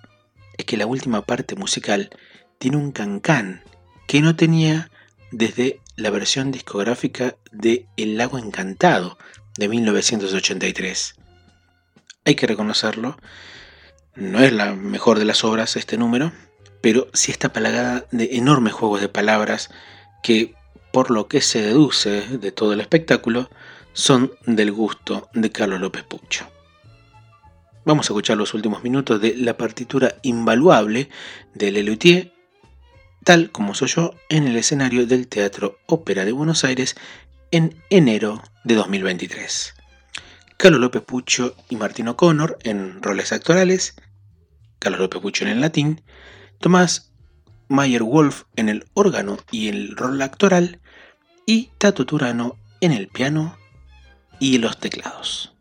es 0.59 0.64
que 0.64 0.76
la 0.76 0.86
última 0.86 1.22
parte 1.22 1.54
musical 1.57 2.11
tiene 2.59 2.76
un 2.76 2.92
cancán 2.92 3.62
que 4.07 4.20
no 4.20 4.36
tenía 4.36 4.90
desde 5.30 5.80
la 5.96 6.11
versión 6.11 6.52
discográfica 6.52 7.36
de 7.50 7.86
El 7.96 8.16
lago 8.16 8.38
encantado 8.38 9.18
de 9.57 9.68
1983. 9.68 11.14
Hay 12.24 12.34
que 12.34 12.46
reconocerlo, 12.46 13.16
no 14.14 14.40
es 14.40 14.52
la 14.52 14.74
mejor 14.74 15.18
de 15.18 15.24
las 15.24 15.44
obras 15.44 15.76
este 15.76 15.96
número, 15.96 16.32
pero 16.80 17.09
sí 17.12 17.32
está 17.32 17.52
palagada 17.52 18.07
de 18.11 18.36
enormes 18.36 18.72
juegos 18.72 19.00
de 19.00 19.09
palabras 19.09 19.70
que, 20.22 20.54
por 20.92 21.11
lo 21.11 21.28
que 21.28 21.40
se 21.40 21.62
deduce 21.62 22.22
de 22.38 22.52
todo 22.52 22.72
el 22.72 22.80
espectáculo, 22.80 23.50
son 23.92 24.32
del 24.46 24.72
gusto 24.72 25.28
de 25.32 25.50
Carlos 25.50 25.80
López 25.80 26.04
Pucho. 26.04 26.46
Vamos 27.84 28.07
a 28.07 28.12
escuchar 28.12 28.36
los 28.36 28.52
últimos 28.52 28.82
minutos 28.82 29.20
de 29.20 29.36
la 29.36 29.57
partitura 29.57 30.16
invaluable 30.22 31.09
de 31.54 31.70
Lelutier, 31.70 32.36
tal 33.27 33.51
como 33.51 33.74
soy 33.74 33.89
yo 33.89 34.14
en 34.29 34.47
el 34.47 34.55
escenario 34.55 35.05
del 35.05 35.27
Teatro 35.27 35.81
Ópera 35.87 36.24
de 36.24 36.31
Buenos 36.31 36.62
Aires 36.62 36.95
en 37.51 37.74
enero 37.91 38.41
de 38.62 38.77
2023. 38.77 39.74
Carlos 40.57 40.81
López 40.81 41.03
Pucho 41.03 41.57
y 41.68 41.74
Martín 41.74 42.07
O'Connor 42.07 42.57
en 42.62 43.03
roles 43.03 43.33
actorales, 43.33 43.97
Carlos 44.79 45.01
López 45.01 45.20
Pucho 45.20 45.45
en 45.45 45.51
el 45.51 45.61
latín, 45.61 46.03
Tomás 46.61 47.11
Mayer 47.66 48.05
Wolf 48.05 48.45
en 48.55 48.68
el 48.68 48.87
órgano 48.95 49.39
y 49.51 49.70
el 49.70 49.97
rol 49.97 50.22
actoral, 50.22 50.79
y 51.47 51.70
Tato 51.79 52.07
Turano 52.07 52.57
en 52.81 52.93
el 52.93 53.09
piano 53.09 53.59
y 54.39 54.59
los 54.59 54.79
teclados. 54.79 55.53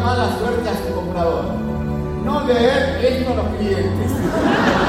Mala 0.00 0.36
suerte 0.38 0.68
a 0.68 0.74
su 0.74 0.94
comprador. 0.94 1.44
No 2.24 2.44
leer 2.44 3.04
esto 3.04 3.32
a 3.32 3.36
los 3.36 3.46
clientes. 3.56 4.12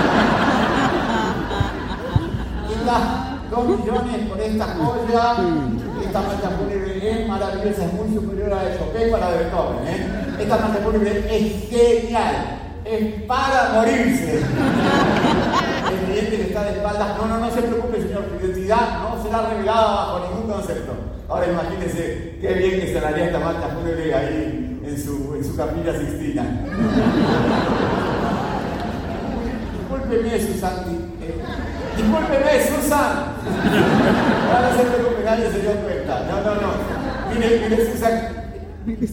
Dos 3.51 3.65
millones 3.65 4.29
por 4.29 4.39
esta 4.39 4.65
joya, 4.65 5.35
esta 6.01 6.21
marcha 6.21 6.49
fúnebre 6.57 7.11
es 7.11 7.27
maravillosa, 7.27 7.85
es 7.85 7.93
muy 7.93 8.13
superior 8.13 8.53
a 8.53 8.63
de 8.63 8.77
Chopin 8.77 9.11
para 9.11 9.31
de 9.31 9.37
Beethoven. 9.39 9.87
¿eh? 9.87 10.35
Esta 10.39 10.57
marcha 10.57 10.79
fúnebre 10.83 11.25
es 11.29 11.69
genial, 11.69 12.59
es 12.85 13.21
para 13.23 13.73
morirse 13.73 14.35
el 15.91 15.99
cliente 16.05 16.37
que 16.37 16.43
está 16.43 16.63
de 16.63 16.77
espaldas, 16.77 17.17
no, 17.17 17.25
no, 17.27 17.37
no 17.39 17.51
se 17.51 17.61
preocupe, 17.61 18.01
señor, 18.01 18.25
su 18.29 18.45
identidad 18.45 18.99
no 19.01 19.21
será 19.21 19.49
revelada 19.49 19.85
bajo 19.85 20.19
ningún 20.27 20.51
concepto. 20.53 20.93
Ahora 21.27 21.47
imagínese 21.47 22.37
qué 22.39 22.53
bien 22.53 22.79
que 22.79 22.87
se 22.93 22.99
haría 22.99 23.25
esta 23.25 23.39
marcha 23.39 23.67
fúnebre 23.67 24.13
ahí 24.13 24.66
en 24.87 25.03
su, 25.03 25.35
en 25.35 25.43
su 25.43 25.55
capilla 25.55 25.97
Sixtina. 25.97 26.43
Discúlpeme, 29.77 30.39
Susan. 30.39 30.73
Eh, 31.21 31.35
discúlpeme, 31.97 32.51
Susan. 32.63 33.13
Ahora 34.47 34.71
no 34.71 34.77
se 34.77 35.25
nadie 35.25 35.51
se 35.51 35.61
dio 35.61 35.71
cuenta. 35.71 36.25
No, 36.29 36.41
no, 36.41 36.61
no. 36.61 36.69
Mire, 37.33 37.67
mire, 37.69 37.91
Susan. 37.91 38.47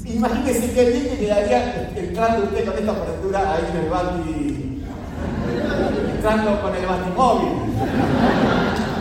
Imagínese 0.06 0.72
qué 0.72 0.90
bien 0.90 1.08
que 1.08 1.18
quedaría 1.18 1.90
entrando 1.96 2.44
usted 2.44 2.64
con 2.64 2.78
esta 2.78 2.92
apertura 2.92 3.54
ahí 3.54 3.64
en 3.72 3.84
el 3.84 3.90
Bati 3.90 4.74
entrando 6.14 6.62
con 6.62 6.74
el 6.74 6.86
batimóvil. 6.86 7.52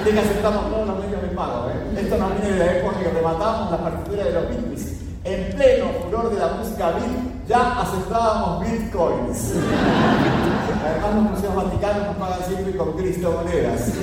Así 0.02 0.12
que 0.12 0.20
aceptamos 0.20 0.70
todos 0.70 0.88
los 0.88 1.06
medios 1.06 1.22
de 1.22 1.28
pago. 1.30 1.70
¿eh? 1.70 2.02
Esto 2.02 2.18
nos 2.18 2.32
viene 2.34 2.58
de 2.58 2.66
la 2.66 2.72
época 2.78 3.00
que 3.00 3.10
rematamos 3.10 3.72
la 3.72 3.78
partitura 3.78 4.24
de 4.26 4.32
los 4.34 4.50
Beatles. 4.50 5.03
En 5.26 5.56
pleno 5.56 5.86
furor 6.04 6.30
de 6.32 6.40
la 6.40 6.48
música 6.50 6.92
beat, 6.92 7.48
ya 7.48 7.82
aceptábamos 7.82 8.60
bitcoins. 8.60 9.54
Además, 10.86 11.16
los 11.16 11.24
museos 11.32 11.56
vaticanos 11.56 12.08
nos 12.08 12.16
pagan 12.18 12.40
siempre 12.46 12.76
con 12.76 12.92
Cristo 12.94 13.32
monedas. 13.32 13.94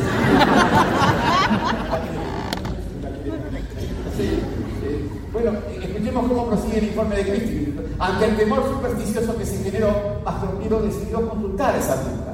Bueno, 5.33 5.59
escuchemos 5.83 6.27
cómo 6.27 6.47
prosigue 6.47 6.79
el 6.79 6.85
informe 6.85 7.17
de 7.17 7.25
Cristi. 7.25 7.75
Ante 7.99 8.25
el 8.25 8.37
temor 8.39 8.65
supersticioso 8.65 9.37
que 9.37 9.45
se 9.45 9.63
generó, 9.63 10.23
Mastro 10.25 10.59
Piero 10.59 10.81
decidió 10.81 11.29
consultar 11.29 11.77
esa 11.77 11.97
duda. 11.97 12.30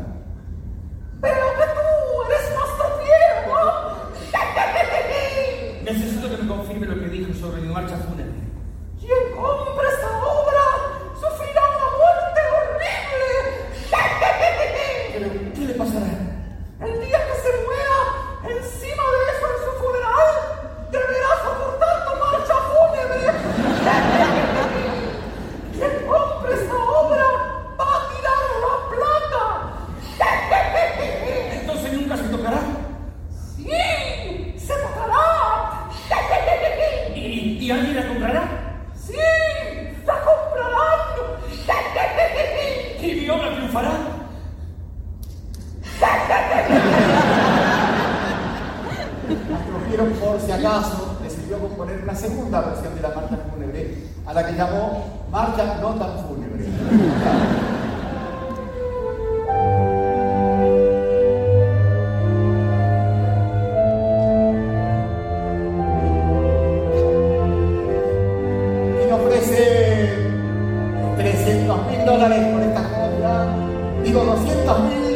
Mil. 74.84 75.06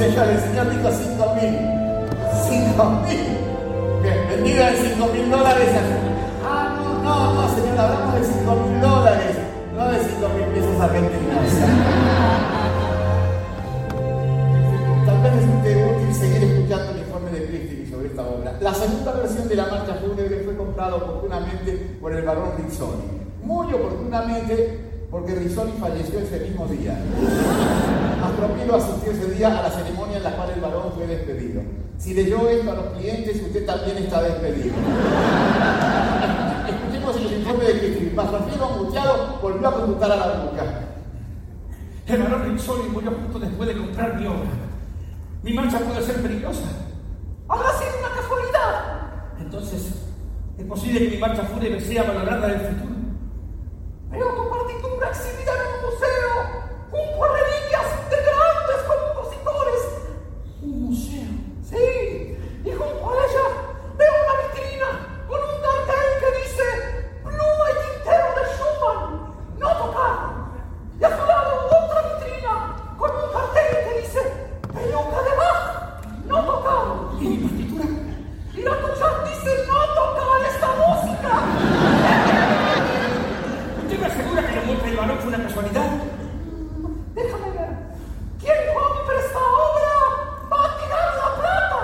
El 0.00 0.40
señor 0.40 0.70
dijo 0.70 0.90
5 0.90 1.34
mil. 1.36 1.54
5 2.48 2.84
mil. 3.06 4.02
Bien, 4.02 4.28
vendida 4.28 4.70
en 4.70 4.76
5 4.94 5.06
mil 5.12 5.30
dólares. 5.30 5.68
Ah, 6.44 6.76
no, 6.82 7.02
no, 7.02 7.34
no, 7.34 7.54
señor, 7.54 7.78
hablamos 7.78 8.14
de 8.14 8.24
5 8.24 8.54
mil 8.56 8.80
dólares, 8.80 9.36
no 9.76 9.88
de 9.88 9.98
5 9.98 10.28
mil 10.36 10.46
pesos 10.46 10.80
argentinos. 10.80 11.52
Tal 15.06 15.22
vez 15.22 15.34
resulte 15.34 15.84
útil 15.84 16.14
seguir 16.14 16.44
escuchando 16.44 16.92
el 16.92 16.98
informe 16.98 17.30
de 17.30 17.46
Christie 17.46 17.90
sobre 17.90 18.06
esta 18.08 18.22
obra. 18.22 18.56
La 18.60 18.74
segunda 18.74 19.12
versión 19.12 19.48
de 19.48 19.54
la 19.54 19.66
marcha 19.66 19.94
fúnebre 19.94 20.40
fue 20.44 20.56
comprada 20.56 20.96
oportunamente 20.96 21.96
por 22.00 22.12
el 22.14 22.24
barón 22.24 22.52
Rizzoli. 22.56 23.20
Muy 23.42 23.72
oportunamente 23.72 24.89
porque 25.10 25.34
Rizzoli 25.34 25.72
falleció 25.72 26.20
ese 26.20 26.40
mismo 26.40 26.66
día. 26.66 26.96
Mastro 28.20 28.54
Piero 28.54 28.76
asistió 28.76 29.12
ese 29.12 29.30
día 29.32 29.58
a 29.58 29.62
la 29.62 29.70
ceremonia 29.70 30.18
en 30.18 30.22
la 30.22 30.36
cual 30.36 30.50
el 30.50 30.60
varón 30.60 30.92
fue 30.94 31.06
despedido. 31.06 31.62
Si 31.98 32.14
leyó 32.14 32.48
esto 32.48 32.70
a 32.70 32.76
los 32.76 32.86
clientes, 32.96 33.42
usted 33.42 33.66
también 33.66 33.98
está 33.98 34.22
despedido. 34.22 34.74
Escuchemos 36.68 37.16
el 37.16 37.38
informe 37.38 37.64
de 37.64 37.78
Christie. 37.78 38.12
Mastro 38.14 38.46
Piero, 38.46 38.72
angustiado, 38.72 39.38
volvió 39.42 39.68
a 39.68 39.74
consultar 39.74 40.12
a 40.12 40.16
la 40.16 40.26
bruja. 40.26 40.64
El 42.06 42.22
varón 42.22 42.52
Rizzoli 42.52 42.88
murió 42.88 43.10
justo 43.10 43.38
después 43.40 43.68
de 43.68 43.76
comprar 43.76 44.16
mi 44.16 44.26
obra. 44.26 44.50
Mi 45.42 45.54
marcha 45.54 45.78
puede 45.78 46.02
ser 46.02 46.22
peligrosa. 46.22 46.68
Habrá 47.48 47.70
sido 47.72 47.90
una 47.98 48.14
casualidad. 48.14 49.10
Entonces, 49.40 49.94
¿es 50.56 50.64
posible 50.66 51.00
que 51.00 51.10
mi 51.16 51.18
marcha 51.18 51.42
fúnebre 51.42 51.80
sea 51.80 52.04
valorada 52.04 52.46
en 52.46 52.60
el 52.60 52.66
futuro? 52.66 52.89
Partitura 54.70 55.08
exhibida 55.08 55.52
en 55.52 55.60
un 55.66 55.90
museo 55.90 56.30
a 56.92 57.32
reliquias 57.32 58.10
de 58.10 58.16
grandes 58.22 58.80
compositores 58.86 60.00
¿Y 77.20 77.28
mi 77.28 77.36
partitura? 77.36 77.84
Irato-chan 78.56 79.24
dice 79.26 79.66
no 79.68 79.78
tocar 79.94 80.40
esta 80.48 80.68
música. 80.68 81.32
¿Usted 83.82 83.98
me 83.98 84.06
asegura 84.06 84.46
que 84.46 84.56
la 84.56 84.62
muerte 84.62 84.86
del 84.86 84.96
balón 84.96 85.18
fue 85.18 85.28
una 85.28 85.42
casualidad? 85.42 85.90
Déjame 87.14 87.50
ver. 87.50 87.70
¿Quién 88.40 88.56
compre 88.72 89.16
esta 89.18 89.38
obra 89.38 89.92
va 90.50 90.64
a 90.64 90.78
tirar 90.78 91.08
la 91.20 91.28
plata? 91.36 91.80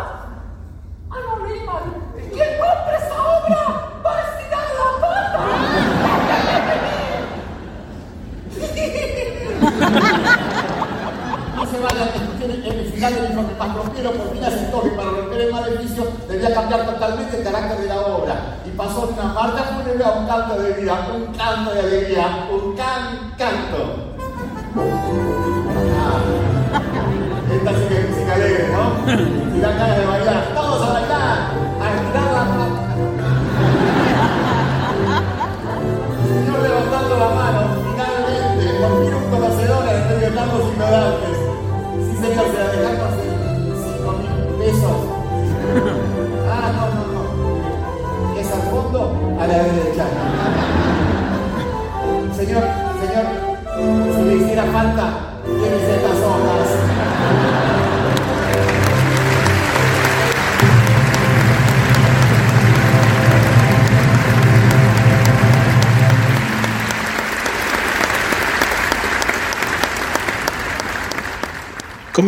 Ah, 1.10 1.20
no, 1.20 1.46
leí 1.46 1.60
mal. 1.66 1.84
¿Quién 2.14 2.50
compre 2.56 2.96
esta 2.96 3.18
obra 3.20 3.60
va 4.02 4.10
a 4.16 4.20
estirar 4.22 4.66
la 4.72 4.86
No 11.56 11.62
se 11.66 11.78
vayan, 11.80 12.08
escuchen 12.08 12.50
el 12.64 12.92
final 12.92 13.14
del 13.14 13.24
informe 13.30 13.54
Pastropiero 13.58 14.12
por 14.12 14.32
fin 14.32 14.44
aceptó 14.44 14.82
que 14.82 14.90
para 14.90 15.10
romper 15.10 15.40
el 15.40 15.52
maleficio 15.52 16.06
debía 16.28 16.54
cambiar 16.54 16.84
totalmente 16.86 17.38
el 17.38 17.44
carácter 17.44 17.78
de 17.78 17.86
la 17.88 18.00
obra 18.00 18.58
y 18.66 18.70
pasó 18.70 19.06
de 19.06 19.14
una 19.14 19.32
marcha 19.32 19.64
fúnebre 19.64 20.04
a 20.04 20.10
un 20.10 20.26
canto 20.26 20.58
de 20.60 20.74
canto 21.56 21.72
de 21.74 21.80
alegría, 21.80 22.45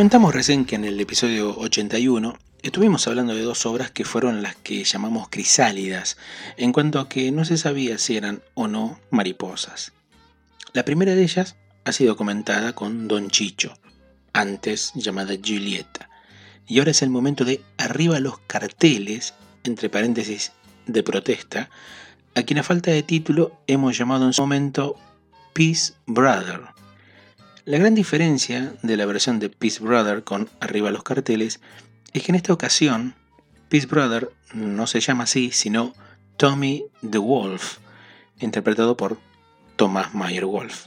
Comentamos 0.09 0.34
recién 0.34 0.64
que 0.64 0.76
en 0.76 0.86
el 0.86 0.98
episodio 0.98 1.54
81 1.59 2.34
estuvimos 2.62 3.06
hablando 3.06 3.34
de 3.34 3.42
dos 3.42 3.66
obras 3.66 3.90
que 3.90 4.06
fueron 4.06 4.42
las 4.42 4.56
que 4.56 4.82
llamamos 4.82 5.28
crisálidas, 5.28 6.16
en 6.56 6.72
cuanto 6.72 6.98
a 6.98 7.11
que 7.11 7.30
no 7.30 7.44
se 7.44 7.59
sabía 7.59 7.98
si 7.98 8.16
eran 8.16 8.40
o 8.54 8.68
no 8.68 8.98
mariposas. 9.11 9.92
La 10.72 10.86
primera 10.86 11.14
de 11.14 11.22
ellas 11.22 11.56
ha 11.84 11.92
sido 11.92 12.16
comentada 12.16 12.72
con 12.72 13.06
Don 13.06 13.28
Chicho, 13.28 13.74
antes 14.32 14.92
llamada 14.94 15.34
Julieta, 15.34 16.09
y 16.66 16.78
ahora 16.78 16.92
es 16.92 17.02
el 17.02 17.11
momento 17.11 17.44
de 17.44 17.61
arriba 17.76 18.18
los 18.18 18.38
carteles, 18.46 19.34
entre 19.62 19.90
paréntesis, 19.90 20.52
de 20.86 21.02
protesta, 21.02 21.68
a 22.34 22.44
quien 22.44 22.61
a 22.61 22.62
falta 22.62 22.90
de 22.90 23.02
título 23.02 23.61
hemos 23.66 23.98
llamado 23.98 24.24
en 24.24 24.32
su 24.32 24.40
momento 24.40 24.96
Peace 25.52 25.92
Brother. 26.06 26.78
La 27.68 27.76
gran 27.76 27.94
diferencia 27.94 28.72
de 28.80 28.96
la 28.96 29.04
versión 29.04 29.40
de 29.40 29.50
Peace 29.50 29.80
Brother 29.80 30.24
con 30.24 30.48
Arriba 30.58 30.90
los 30.90 31.02
carteles 31.02 31.60
es 32.14 32.22
que 32.22 32.32
en 32.32 32.36
esta 32.36 32.54
ocasión 32.54 33.14
Peace 33.68 33.86
Brother 33.86 34.30
no 34.54 34.86
se 34.86 35.00
llama 35.00 35.24
así, 35.24 35.50
sino 35.52 35.92
Tommy 36.38 36.86
the 37.02 37.18
Wolf, 37.18 37.76
interpretado 38.40 38.96
por 38.96 39.18
Thomas 39.76 40.14
Mayer 40.14 40.46
Wolf. 40.46 40.86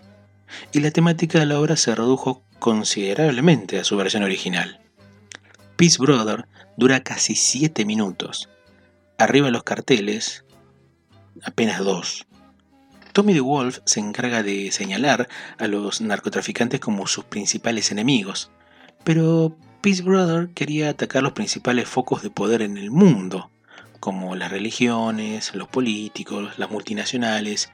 Y 0.74 0.80
la 0.80 0.90
temática 0.90 1.38
de 1.38 1.46
la 1.46 1.60
obra 1.60 1.76
se 1.76 1.94
redujo 1.94 2.42
considerablemente 2.58 3.78
a 3.78 3.84
su 3.84 3.96
versión 3.96 4.24
original. 4.24 4.82
Peace 5.76 6.00
Brother 6.00 6.48
dura 6.78 7.04
casi 7.04 7.36
7 7.36 7.86
minutos. 7.86 8.50
Arriba 9.20 9.52
los 9.52 9.62
carteles, 9.62 10.46
apenas 11.44 11.78
2. 11.82 12.26
Tommy 13.14 13.34
the 13.34 13.42
Wolf 13.42 13.80
se 13.84 14.00
encarga 14.00 14.42
de 14.42 14.72
señalar 14.72 15.28
a 15.58 15.68
los 15.68 16.00
narcotraficantes 16.00 16.80
como 16.80 17.08
sus 17.08 17.26
principales 17.26 17.92
enemigos, 17.92 18.52
pero 19.04 19.58
Peace 19.82 20.02
Brother 20.02 20.50
quería 20.54 20.90
atacar 20.90 21.22
los 21.22 21.34
principales 21.34 21.90
focos 21.90 22.22
de 22.22 22.30
poder 22.30 22.62
en 22.62 22.78
el 22.78 22.90
mundo, 22.90 23.52
como 24.00 24.38
las 24.38 24.50
religiones, 24.50 25.54
los 25.54 25.68
políticos, 25.68 26.58
las 26.58 26.72
multinacionales, 26.72 27.70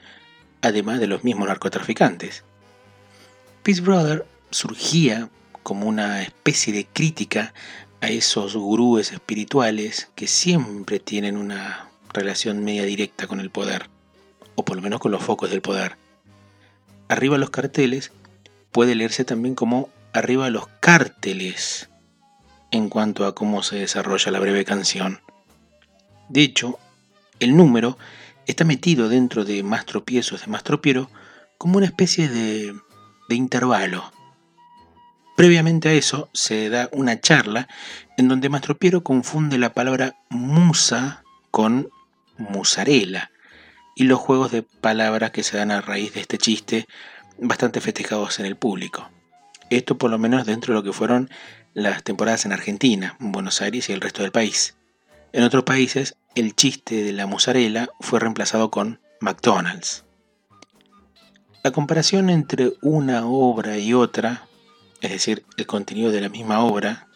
además 0.61 0.99
de 0.99 1.07
los 1.07 1.23
mismos 1.23 1.49
narcotraficantes. 1.49 2.43
Peace 3.61 3.81
Brother 3.81 4.25
surgía 4.49 5.29
como 5.61 5.87
una 5.87 6.23
especie 6.23 6.73
de 6.73 6.87
crítica 6.87 7.53
a 8.01 8.07
esos 8.07 8.55
gurúes 8.55 9.11
espirituales 9.11 10.09
que 10.15 10.25
siempre 10.25 10.99
tienen 10.99 11.37
una 11.37 11.89
relación 12.11 12.63
media 12.63 12.85
directa 12.85 13.27
con 13.27 13.39
el 13.39 13.51
poder 13.51 13.96
o 14.57 14.65
por 14.65 14.75
lo 14.75 14.81
menos 14.81 14.99
con 14.99 15.11
los 15.11 15.23
focos 15.23 15.49
del 15.49 15.61
poder. 15.61 15.95
Arriba 17.07 17.37
los 17.37 17.51
carteles 17.51 18.11
puede 18.71 18.95
leerse 18.95 19.23
también 19.23 19.55
como 19.55 19.89
arriba 20.13 20.49
los 20.49 20.67
cárteles 20.81 21.89
en 22.71 22.89
cuanto 22.89 23.25
a 23.25 23.35
cómo 23.35 23.63
se 23.63 23.77
desarrolla 23.77 24.31
la 24.31 24.39
breve 24.39 24.65
canción. 24.65 25.21
De 26.27 26.41
hecho, 26.41 26.79
el 27.39 27.55
número 27.55 27.97
está 28.47 28.65
metido 28.65 29.07
dentro 29.09 29.45
de 29.45 29.63
Más 29.63 29.85
tropiezos 29.85 30.41
de 30.41 30.47
Más 30.47 30.63
tropiero 30.63 31.09
como 31.57 31.77
una 31.77 31.85
especie 31.85 32.27
de, 32.27 32.75
de 33.29 33.35
intervalo. 33.35 34.11
Previamente 35.37 35.89
a 35.89 35.93
eso 35.93 36.29
se 36.33 36.67
da 36.69 36.89
una 36.91 37.21
charla 37.21 37.67
en 38.17 38.27
donde 38.27 38.49
Mastropiero 38.49 39.03
confunde 39.03 39.59
la 39.59 39.75
palabra 39.75 40.15
musa 40.31 41.23
con 41.51 41.89
musarela 42.39 43.29
y 43.97 44.03
los 44.03 44.19
juegos 44.19 44.51
de 44.51 44.61
palabras 44.61 45.31
que 45.31 45.41
se 45.41 45.57
dan 45.57 45.71
a 45.71 45.81
raíz 45.81 46.13
de 46.13 46.19
este 46.21 46.37
chiste 46.37 46.85
bastante 47.39 47.81
festejados 47.81 48.39
en 48.39 48.45
el 48.45 48.55
público. 48.55 49.09
Esto 49.71 49.97
por 49.97 50.11
lo 50.11 50.19
menos 50.19 50.45
dentro 50.45 50.71
de 50.71 50.79
lo 50.79 50.83
que 50.83 50.93
fueron 50.93 51.31
las 51.73 52.03
temporadas 52.03 52.45
en 52.45 52.53
Argentina, 52.53 53.15
Buenos 53.19 53.59
Aires 53.59 53.89
y 53.89 53.93
el 53.93 54.01
resto 54.01 54.21
del 54.21 54.31
país. 54.31 54.75
En 55.33 55.43
otros 55.43 55.63
países, 55.63 56.15
el 56.35 56.55
chiste 56.55 57.01
de 57.01 57.11
la 57.11 57.25
musarela 57.25 57.89
fue 57.99 58.19
reemplazado 58.19 58.69
con 58.69 59.01
McDonald's. 59.19 60.05
La 61.63 61.71
comparación 61.71 62.29
entre 62.29 62.73
una 62.83 63.25
obra 63.25 63.79
y 63.79 63.95
otra, 63.95 64.47
es 65.01 65.09
decir, 65.09 65.43
el 65.57 65.65
contenido 65.65 66.11
de 66.11 66.21
la 66.21 66.29
misma 66.29 66.63
obra, 66.63 67.07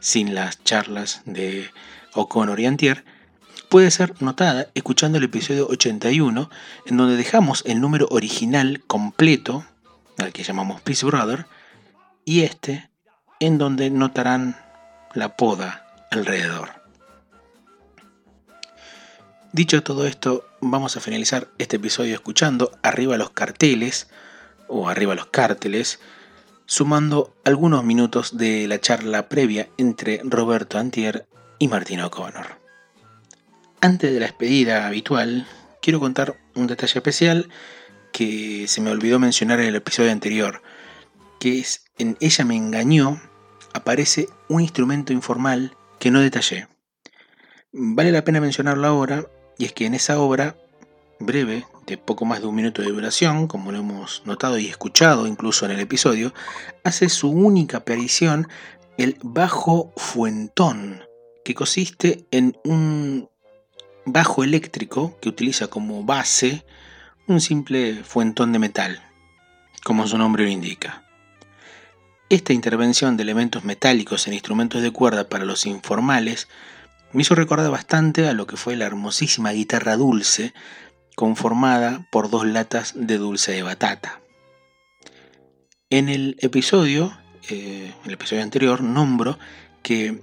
sin 0.00 0.34
las 0.34 0.62
charlas 0.64 1.22
de 1.24 1.70
O'Connor 2.14 2.58
y 2.58 2.66
Antier, 2.66 3.04
puede 3.76 3.90
ser 3.90 4.22
notada 4.22 4.68
escuchando 4.72 5.18
el 5.18 5.24
episodio 5.24 5.68
81, 5.68 6.48
en 6.86 6.96
donde 6.96 7.18
dejamos 7.18 7.62
el 7.66 7.78
número 7.78 8.08
original 8.10 8.82
completo, 8.86 9.66
al 10.16 10.32
que 10.32 10.44
llamamos 10.44 10.80
Peace 10.80 11.04
Brother, 11.04 11.44
y 12.24 12.40
este, 12.40 12.88
en 13.38 13.58
donde 13.58 13.90
notarán 13.90 14.56
la 15.12 15.36
poda 15.36 15.86
alrededor. 16.10 16.70
Dicho 19.52 19.82
todo 19.82 20.06
esto, 20.06 20.48
vamos 20.62 20.96
a 20.96 21.00
finalizar 21.00 21.48
este 21.58 21.76
episodio 21.76 22.14
escuchando 22.14 22.72
Arriba 22.82 23.18
los 23.18 23.28
carteles, 23.28 24.08
o 24.68 24.88
Arriba 24.88 25.14
los 25.14 25.26
cárteles, 25.26 26.00
sumando 26.64 27.36
algunos 27.44 27.84
minutos 27.84 28.38
de 28.38 28.68
la 28.68 28.80
charla 28.80 29.28
previa 29.28 29.68
entre 29.76 30.22
Roberto 30.24 30.78
Antier 30.78 31.26
y 31.58 31.68
Martín 31.68 32.00
O'Connor. 32.00 32.65
Antes 33.80 34.12
de 34.12 34.20
la 34.20 34.26
despedida 34.26 34.86
habitual, 34.86 35.46
quiero 35.82 36.00
contar 36.00 36.36
un 36.54 36.66
detalle 36.66 36.98
especial 36.98 37.48
que 38.10 38.66
se 38.68 38.80
me 38.80 38.90
olvidó 38.90 39.18
mencionar 39.18 39.60
en 39.60 39.66
el 39.66 39.76
episodio 39.76 40.10
anterior, 40.10 40.62
que 41.38 41.58
es 41.58 41.84
en 41.98 42.16
Ella 42.20 42.44
me 42.46 42.56
engañó, 42.56 43.20
aparece 43.74 44.28
un 44.48 44.62
instrumento 44.62 45.12
informal 45.12 45.76
que 45.98 46.10
no 46.10 46.20
detallé. 46.20 46.68
Vale 47.72 48.10
la 48.12 48.24
pena 48.24 48.40
mencionarlo 48.40 48.86
ahora, 48.86 49.26
y 49.58 49.66
es 49.66 49.72
que 49.74 49.84
en 49.84 49.92
esa 49.92 50.18
obra, 50.18 50.56
breve, 51.20 51.66
de 51.86 51.98
poco 51.98 52.24
más 52.24 52.40
de 52.40 52.46
un 52.46 52.54
minuto 52.54 52.80
de 52.80 52.88
duración, 52.88 53.46
como 53.46 53.72
lo 53.72 53.78
hemos 53.78 54.22
notado 54.24 54.58
y 54.58 54.66
escuchado 54.66 55.26
incluso 55.26 55.66
en 55.66 55.72
el 55.72 55.80
episodio, 55.80 56.32
hace 56.84 57.10
su 57.10 57.30
única 57.30 57.78
aparición 57.78 58.48
el 58.96 59.18
bajo 59.22 59.92
fuentón, 59.96 61.04
que 61.44 61.54
consiste 61.54 62.26
en 62.30 62.56
un 62.64 63.28
bajo 64.06 64.44
eléctrico 64.44 65.18
que 65.20 65.28
utiliza 65.28 65.66
como 65.66 66.04
base 66.04 66.64
un 67.26 67.40
simple 67.40 68.04
fuentón 68.04 68.52
de 68.52 68.60
metal, 68.60 69.02
como 69.84 70.06
su 70.06 70.16
nombre 70.16 70.44
lo 70.44 70.50
indica. 70.50 71.02
esta 72.28 72.52
intervención 72.52 73.16
de 73.16 73.22
elementos 73.22 73.64
metálicos 73.64 74.26
en 74.26 74.32
instrumentos 74.32 74.82
de 74.82 74.90
cuerda 74.90 75.28
para 75.28 75.44
los 75.44 75.66
informales 75.66 76.48
me 77.12 77.22
hizo 77.22 77.34
recordar 77.34 77.70
bastante 77.70 78.26
a 78.28 78.32
lo 78.32 78.46
que 78.46 78.56
fue 78.56 78.74
la 78.76 78.86
hermosísima 78.86 79.52
guitarra 79.52 79.96
dulce 79.96 80.52
conformada 81.14 82.06
por 82.10 82.30
dos 82.30 82.46
latas 82.46 82.92
de 82.96 83.18
dulce 83.18 83.52
de 83.52 83.62
batata. 83.62 84.20
En 85.88 86.08
el 86.08 86.36
episodio, 86.40 87.16
eh, 87.48 87.94
el 88.04 88.12
episodio 88.12 88.42
anterior, 88.42 88.82
nombro 88.82 89.38
que 89.82 90.20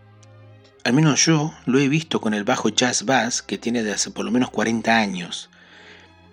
al 0.83 0.93
menos 0.93 1.25
yo 1.25 1.53
lo 1.65 1.79
he 1.79 1.87
visto 1.87 2.19
con 2.19 2.33
el 2.33 2.43
bajo 2.43 2.69
jazz 2.69 3.05
bass 3.05 3.41
que 3.41 3.57
tiene 3.57 3.83
de 3.83 3.93
hace 3.93 4.11
por 4.11 4.25
lo 4.25 4.31
menos 4.31 4.49
40 4.49 4.97
años. 4.97 5.49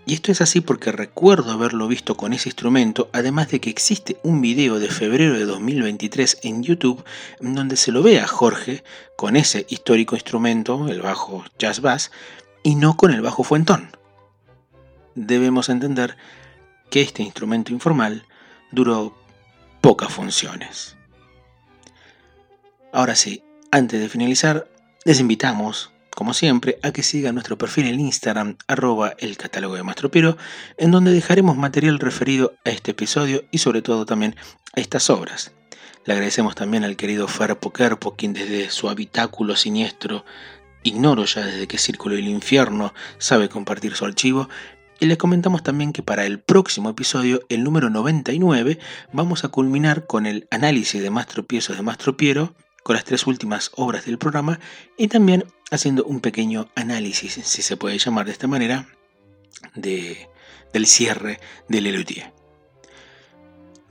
Y 0.07 0.15
esto 0.15 0.33
es 0.33 0.41
así 0.41 0.61
porque 0.61 0.91
recuerdo 0.91 1.53
haberlo 1.53 1.87
visto 1.87 2.17
con 2.17 2.33
ese 2.33 2.49
instrumento, 2.49 3.11
además 3.13 3.51
de 3.51 3.61
que 3.61 3.71
existe 3.71 4.19
un 4.25 4.41
video 4.41 4.81
de 4.81 4.89
febrero 4.89 5.35
de 5.35 5.45
2023 5.45 6.39
en 6.43 6.63
YouTube 6.65 7.05
donde 7.39 7.77
se 7.77 7.93
lo 7.93 8.03
ve 8.03 8.19
a 8.19 8.27
Jorge 8.27 8.83
con 9.17 9.37
ese 9.37 9.67
histórico 9.69 10.17
instrumento, 10.17 10.89
el 10.89 11.01
bajo 11.01 11.45
jazz 11.59 11.81
bass, 11.81 12.11
y 12.65 12.75
no 12.75 12.97
con 12.97 13.13
el 13.13 13.21
bajo 13.21 13.45
fuentón. 13.45 13.97
Debemos 15.15 15.69
entender 15.69 16.17
que 16.91 17.03
este 17.03 17.23
instrumento 17.23 17.73
informal 17.73 18.27
duró 18.73 19.17
pocas 19.81 20.13
funciones. 20.13 20.97
Ahora 22.93 23.15
sí, 23.15 23.45
antes 23.71 24.01
de 24.01 24.09
finalizar, 24.09 24.69
les 25.05 25.21
invitamos 25.21 25.91
como 26.21 26.35
siempre, 26.35 26.79
a 26.83 26.93
que 26.93 27.03
siga 27.03 27.33
nuestro 27.33 27.57
perfil 27.57 27.87
en 27.87 27.99
Instagram, 27.99 28.57
arroba 28.67 29.15
el 29.21 29.39
catálogo 29.39 29.77
de 29.77 29.83
Mastropiero, 29.83 30.37
en 30.77 30.91
donde 30.91 31.13
dejaremos 31.13 31.57
material 31.57 31.99
referido 31.99 32.53
a 32.67 32.69
este 32.71 32.91
episodio 32.91 33.45
y 33.51 33.57
sobre 33.57 33.81
todo 33.81 34.05
también 34.05 34.37
a 34.77 34.81
estas 34.81 35.09
obras. 35.09 35.53
Le 36.05 36.13
agradecemos 36.13 36.55
también 36.55 36.85
al 36.85 36.97
querido 36.97 37.27
Ferpo 37.27 37.73
Kerpo, 37.73 38.17
quien 38.17 38.35
desde 38.35 38.69
su 38.69 38.91
habitáculo 38.91 39.57
siniestro, 39.57 40.27
ignoro 40.83 41.25
ya 41.25 41.47
desde 41.47 41.67
qué 41.67 41.79
círculo 41.79 42.17
del 42.17 42.29
infierno, 42.29 42.93
sabe 43.17 43.49
compartir 43.49 43.95
su 43.95 44.05
archivo, 44.05 44.51
y 44.99 45.07
les 45.07 45.17
comentamos 45.17 45.63
también 45.63 45.95
que 45.95 46.03
para 46.03 46.27
el 46.27 46.41
próximo 46.41 46.91
episodio, 46.91 47.41
el 47.49 47.65
número 47.65 47.89
99, 47.89 48.79
vamos 49.15 49.45
a 49.45 49.49
culminar 49.49 50.07
con 50.07 50.27
el 50.27 50.47
análisis 50.51 51.01
de 51.01 51.09
Mastropiezos 51.09 51.79
de 51.79 51.83
Mastropiero, 51.83 52.55
con 52.83 52.97
las 52.97 53.05
tres 53.05 53.27
últimas 53.27 53.71
obras 53.75 54.07
del 54.07 54.19
programa 54.19 54.61
y 54.97 55.09
también 55.09 55.45
haciendo 55.71 56.05
un 56.05 56.21
pequeño 56.21 56.69
análisis, 56.75 57.41
si 57.43 57.63
se 57.63 57.77
puede 57.77 57.99
llamar 57.99 58.27
de 58.27 58.33
esta 58.33 58.47
manera, 58.47 58.89
de, 59.75 60.29
del 60.73 60.87
cierre 60.87 61.41
del 61.69 61.85
Lelutier. 61.85 62.33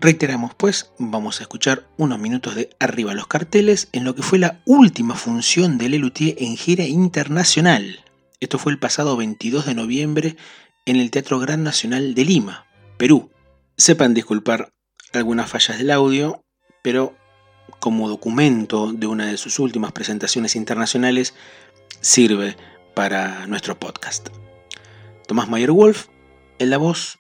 Reiteramos 0.01 0.55
pues, 0.55 0.91
vamos 0.97 1.39
a 1.39 1.43
escuchar 1.43 1.85
unos 1.97 2.19
minutos 2.19 2.55
de 2.55 2.69
Arriba 2.79 3.13
los 3.13 3.27
carteles 3.27 3.89
en 3.91 4.05
lo 4.05 4.15
que 4.15 4.21
fue 4.21 4.39
la 4.39 4.61
última 4.65 5.15
función 5.15 5.77
de 5.77 5.89
Lelutier 5.89 6.35
en 6.39 6.55
gira 6.55 6.85
internacional. 6.85 8.05
Esto 8.39 8.57
fue 8.57 8.71
el 8.71 8.79
pasado 8.79 9.17
22 9.17 9.65
de 9.65 9.75
noviembre 9.75 10.37
en 10.85 10.95
el 10.95 11.11
Teatro 11.11 11.39
Gran 11.39 11.63
Nacional 11.63 12.13
de 12.15 12.23
Lima, 12.23 12.65
Perú. 12.97 13.29
Sepan 13.75 14.13
disculpar 14.13 14.71
algunas 15.11 15.49
fallas 15.49 15.77
del 15.77 15.91
audio, 15.91 16.45
pero 16.81 17.17
como 17.79 18.09
documento 18.09 18.91
de 18.91 19.07
una 19.07 19.27
de 19.27 19.37
sus 19.37 19.59
últimas 19.59 19.91
presentaciones 19.91 20.55
internacionales 20.55 21.33
sirve 22.01 22.57
para 22.95 23.47
nuestro 23.47 23.79
podcast. 23.79 24.29
Tomás 25.27 25.49
Mayer 25.49 25.71
Wolf 25.71 26.07
en 26.59 26.69
la 26.69 26.77
voz, 26.77 27.19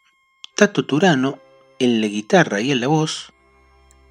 Tato 0.55 0.85
Turano 0.85 1.39
en 1.79 2.01
la 2.01 2.07
guitarra 2.07 2.61
y 2.61 2.71
en 2.71 2.81
la 2.81 2.87
voz, 2.87 3.33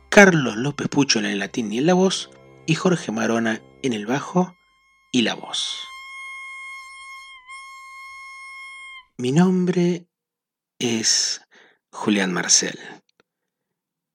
Carlos 0.09 0.57
López 0.57 0.89
Pucho 0.89 1.18
en 1.18 1.26
el 1.26 1.39
latín 1.39 1.72
y 1.72 1.78
en 1.78 1.86
la 1.86 1.95
voz, 1.95 2.30
y 2.66 2.74
Jorge 2.74 3.12
Marona 3.12 3.61
en 3.82 3.93
el 3.93 4.07
bajo 4.07 4.55
y 5.12 5.22
la 5.22 5.34
voz. 5.34 5.76
Mi 9.18 9.32
nombre 9.32 10.07
es 10.78 11.43
Julián 11.91 12.32
Marcel 12.32 12.78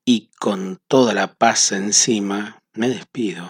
y 0.05 0.29
con 0.39 0.79
toda 0.87 1.13
la 1.13 1.27
paz 1.27 1.71
encima 1.71 2.59
me 2.73 2.89
despido. 2.89 3.43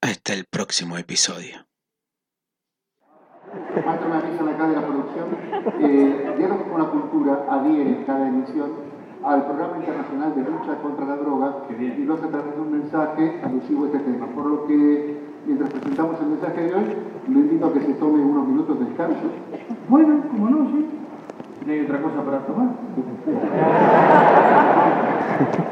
Hasta 0.00 0.34
el 0.34 0.44
próximo 0.50 0.98
episodio. 0.98 1.66
Maestro 3.84 4.08
me 4.08 4.16
avisan 4.16 4.48
acá 4.48 4.68
de 4.68 4.76
la 4.76 4.86
producción. 4.86 5.26
Eh, 5.80 6.34
Diálogo 6.38 6.70
con 6.70 6.82
la 6.82 6.90
Cultura 6.90 7.46
adhiere 7.50 8.04
cada 8.06 8.28
emisión 8.28 8.72
al 9.24 9.44
Programa 9.44 9.78
Internacional 9.78 10.34
de 10.34 10.42
Lucha 10.42 10.80
contra 10.80 11.04
la 11.06 11.16
Droga 11.16 11.66
y 11.70 12.04
lo 12.04 12.14
hace 12.14 12.26
a 12.26 12.30
través 12.30 12.54
de 12.54 12.60
un 12.60 12.72
mensaje 12.72 13.40
alusivo 13.42 13.84
a 13.84 13.86
este 13.88 13.98
tema. 13.98 14.26
Por 14.34 14.46
lo 14.46 14.66
que, 14.66 15.18
mientras 15.46 15.70
presentamos 15.70 16.20
el 16.20 16.26
mensaje 16.28 16.60
de 16.62 16.74
hoy, 16.74 16.96
le 17.28 17.40
invito 17.40 17.66
a 17.66 17.72
que 17.72 17.80
se 17.80 17.94
tome 17.94 18.22
unos 18.22 18.46
minutos 18.46 18.78
de 18.78 18.84
descanso. 18.86 19.30
Bueno, 19.88 20.22
como 20.30 20.50
no, 20.50 20.70
sí. 20.70 20.86
¿No 21.66 21.72
hay 21.72 21.80
otra 21.80 22.00
cosa 22.00 22.22
para 22.22 22.46
tomar? 22.46 22.68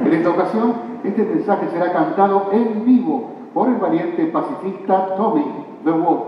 En 0.05 0.13
esta 0.13 0.29
ocasión, 0.29 0.75
este 1.05 1.25
mensaje 1.25 1.69
será 1.71 1.91
cantado 1.93 2.51
en 2.53 2.85
vivo 2.85 3.31
por 3.55 3.69
el 3.69 3.77
valiente 3.77 4.27
pacifista 4.27 5.15
Tommy 5.17 5.47
The 5.85 5.91
Wolf, 5.91 6.23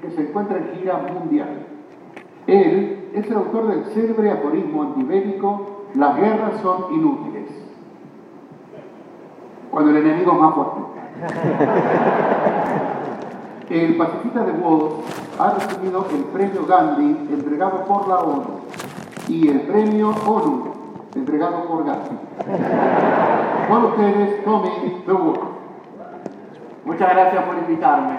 que 0.00 0.10
se 0.10 0.22
encuentra 0.22 0.56
en 0.56 0.70
gira 0.76 1.06
mundial. 1.12 1.66
Él 2.46 3.10
es 3.12 3.26
el 3.26 3.34
autor 3.34 3.66
del 3.66 3.84
célebre 3.86 4.30
aforismo 4.30 4.84
antibélico 4.84 5.82
Las 5.94 6.16
guerras 6.16 6.60
son 6.62 6.94
inútiles. 6.94 7.50
Cuando 9.70 9.90
el 9.90 9.98
enemigo 9.98 10.32
es 10.32 10.38
más 10.38 10.54
fuerte. 10.54 10.80
El 13.68 13.96
pacifista 13.96 14.44
de 14.44 14.52
Wolf 14.52 14.94
ha 15.38 15.50
recibido 15.50 16.06
el 16.10 16.24
premio 16.24 16.64
Gandhi 16.66 17.28
entregado 17.30 17.84
por 17.84 18.08
la 18.08 18.20
ONU 18.20 18.57
y 19.28 19.48
el 19.48 19.60
premio 19.60 20.10
ONU, 20.10 20.72
entregado 21.14 21.66
por 21.66 21.84
Gatti. 21.84 22.16
Con 23.68 23.84
ustedes, 23.84 24.44
Tommy 24.44 25.02
Wolf. 25.06 25.38
Muchas 26.84 27.10
gracias 27.10 27.44
por 27.44 27.58
invitarme. 27.58 28.18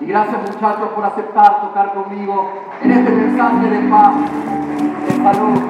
Y 0.00 0.06
gracias 0.06 0.40
muchachos 0.40 0.88
por 0.94 1.04
aceptar 1.04 1.60
tocar 1.60 1.92
conmigo 1.94 2.48
en 2.82 2.90
este 2.90 3.10
mensaje 3.10 3.68
de 3.68 3.88
paz, 3.90 4.14
de 5.06 5.12
salud, 5.22 5.60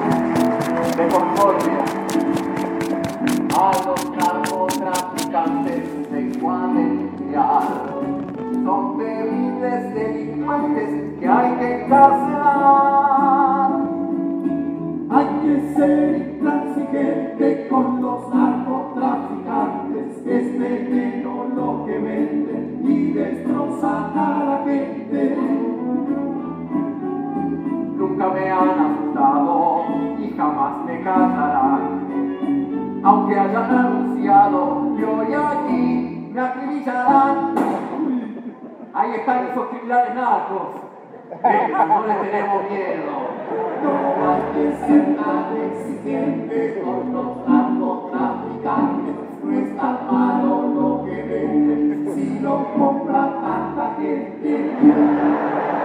de 0.97 1.07
concordia. 1.09 1.77
A 3.57 3.71
los 3.85 4.11
narcotraficantes 4.17 6.11
de 6.11 6.21
mundial 6.41 7.63
son 8.63 8.97
terribles 8.97 9.93
delincuentes 9.93 11.19
que 11.19 11.27
hay 11.27 11.55
que 11.57 11.83
encarcelar. 11.83 12.94
Ser 15.75 16.15
intransigente 16.15 17.67
con 17.67 18.01
los 18.01 18.33
narcotraficantes, 18.33 20.25
es 20.25 20.57
veneno 20.57 21.47
lo 21.53 21.85
que 21.85 21.99
venden 21.99 22.79
y 22.81 23.11
destrozan 23.11 24.17
a 24.17 24.45
la 24.45 24.63
gente. 24.63 25.37
Nunca 27.97 28.29
me 28.29 28.49
han 28.49 28.79
asustado 28.79 29.83
y 30.17 30.29
jamás 30.37 30.85
me 30.85 31.01
cansarán, 31.01 32.07
aunque 33.03 33.37
hayan 33.37 33.77
anunciado 33.77 34.95
que 34.95 35.03
hoy 35.03 35.33
aquí 35.33 36.29
me 36.33 36.39
acribillarán. 36.39 37.53
Ahí 38.93 39.11
están 39.11 39.47
esos 39.47 39.67
criminales 39.67 40.15
narcos. 40.15 40.84
No 41.43 42.07
les 42.07 42.21
tenemos 42.21 42.69
miedo. 42.69 43.11
No 43.83 44.31
hay 44.31 44.41
que 44.53 44.63
ser 44.77 45.15
tan 45.15 45.45
exigente 45.57 46.81
con 46.83 47.13
los 47.13 47.47
narcotraficantes. 47.47 49.15
No 49.43 49.59
es 49.59 49.77
tan 49.77 49.97
malo 50.11 50.51
lo 50.73 51.05
que 51.05 51.21
venden 51.23 52.11
si 52.15 52.39
lo 52.39 52.73
compra 52.73 53.21
tanta 53.41 53.95
gente. 53.97 55.84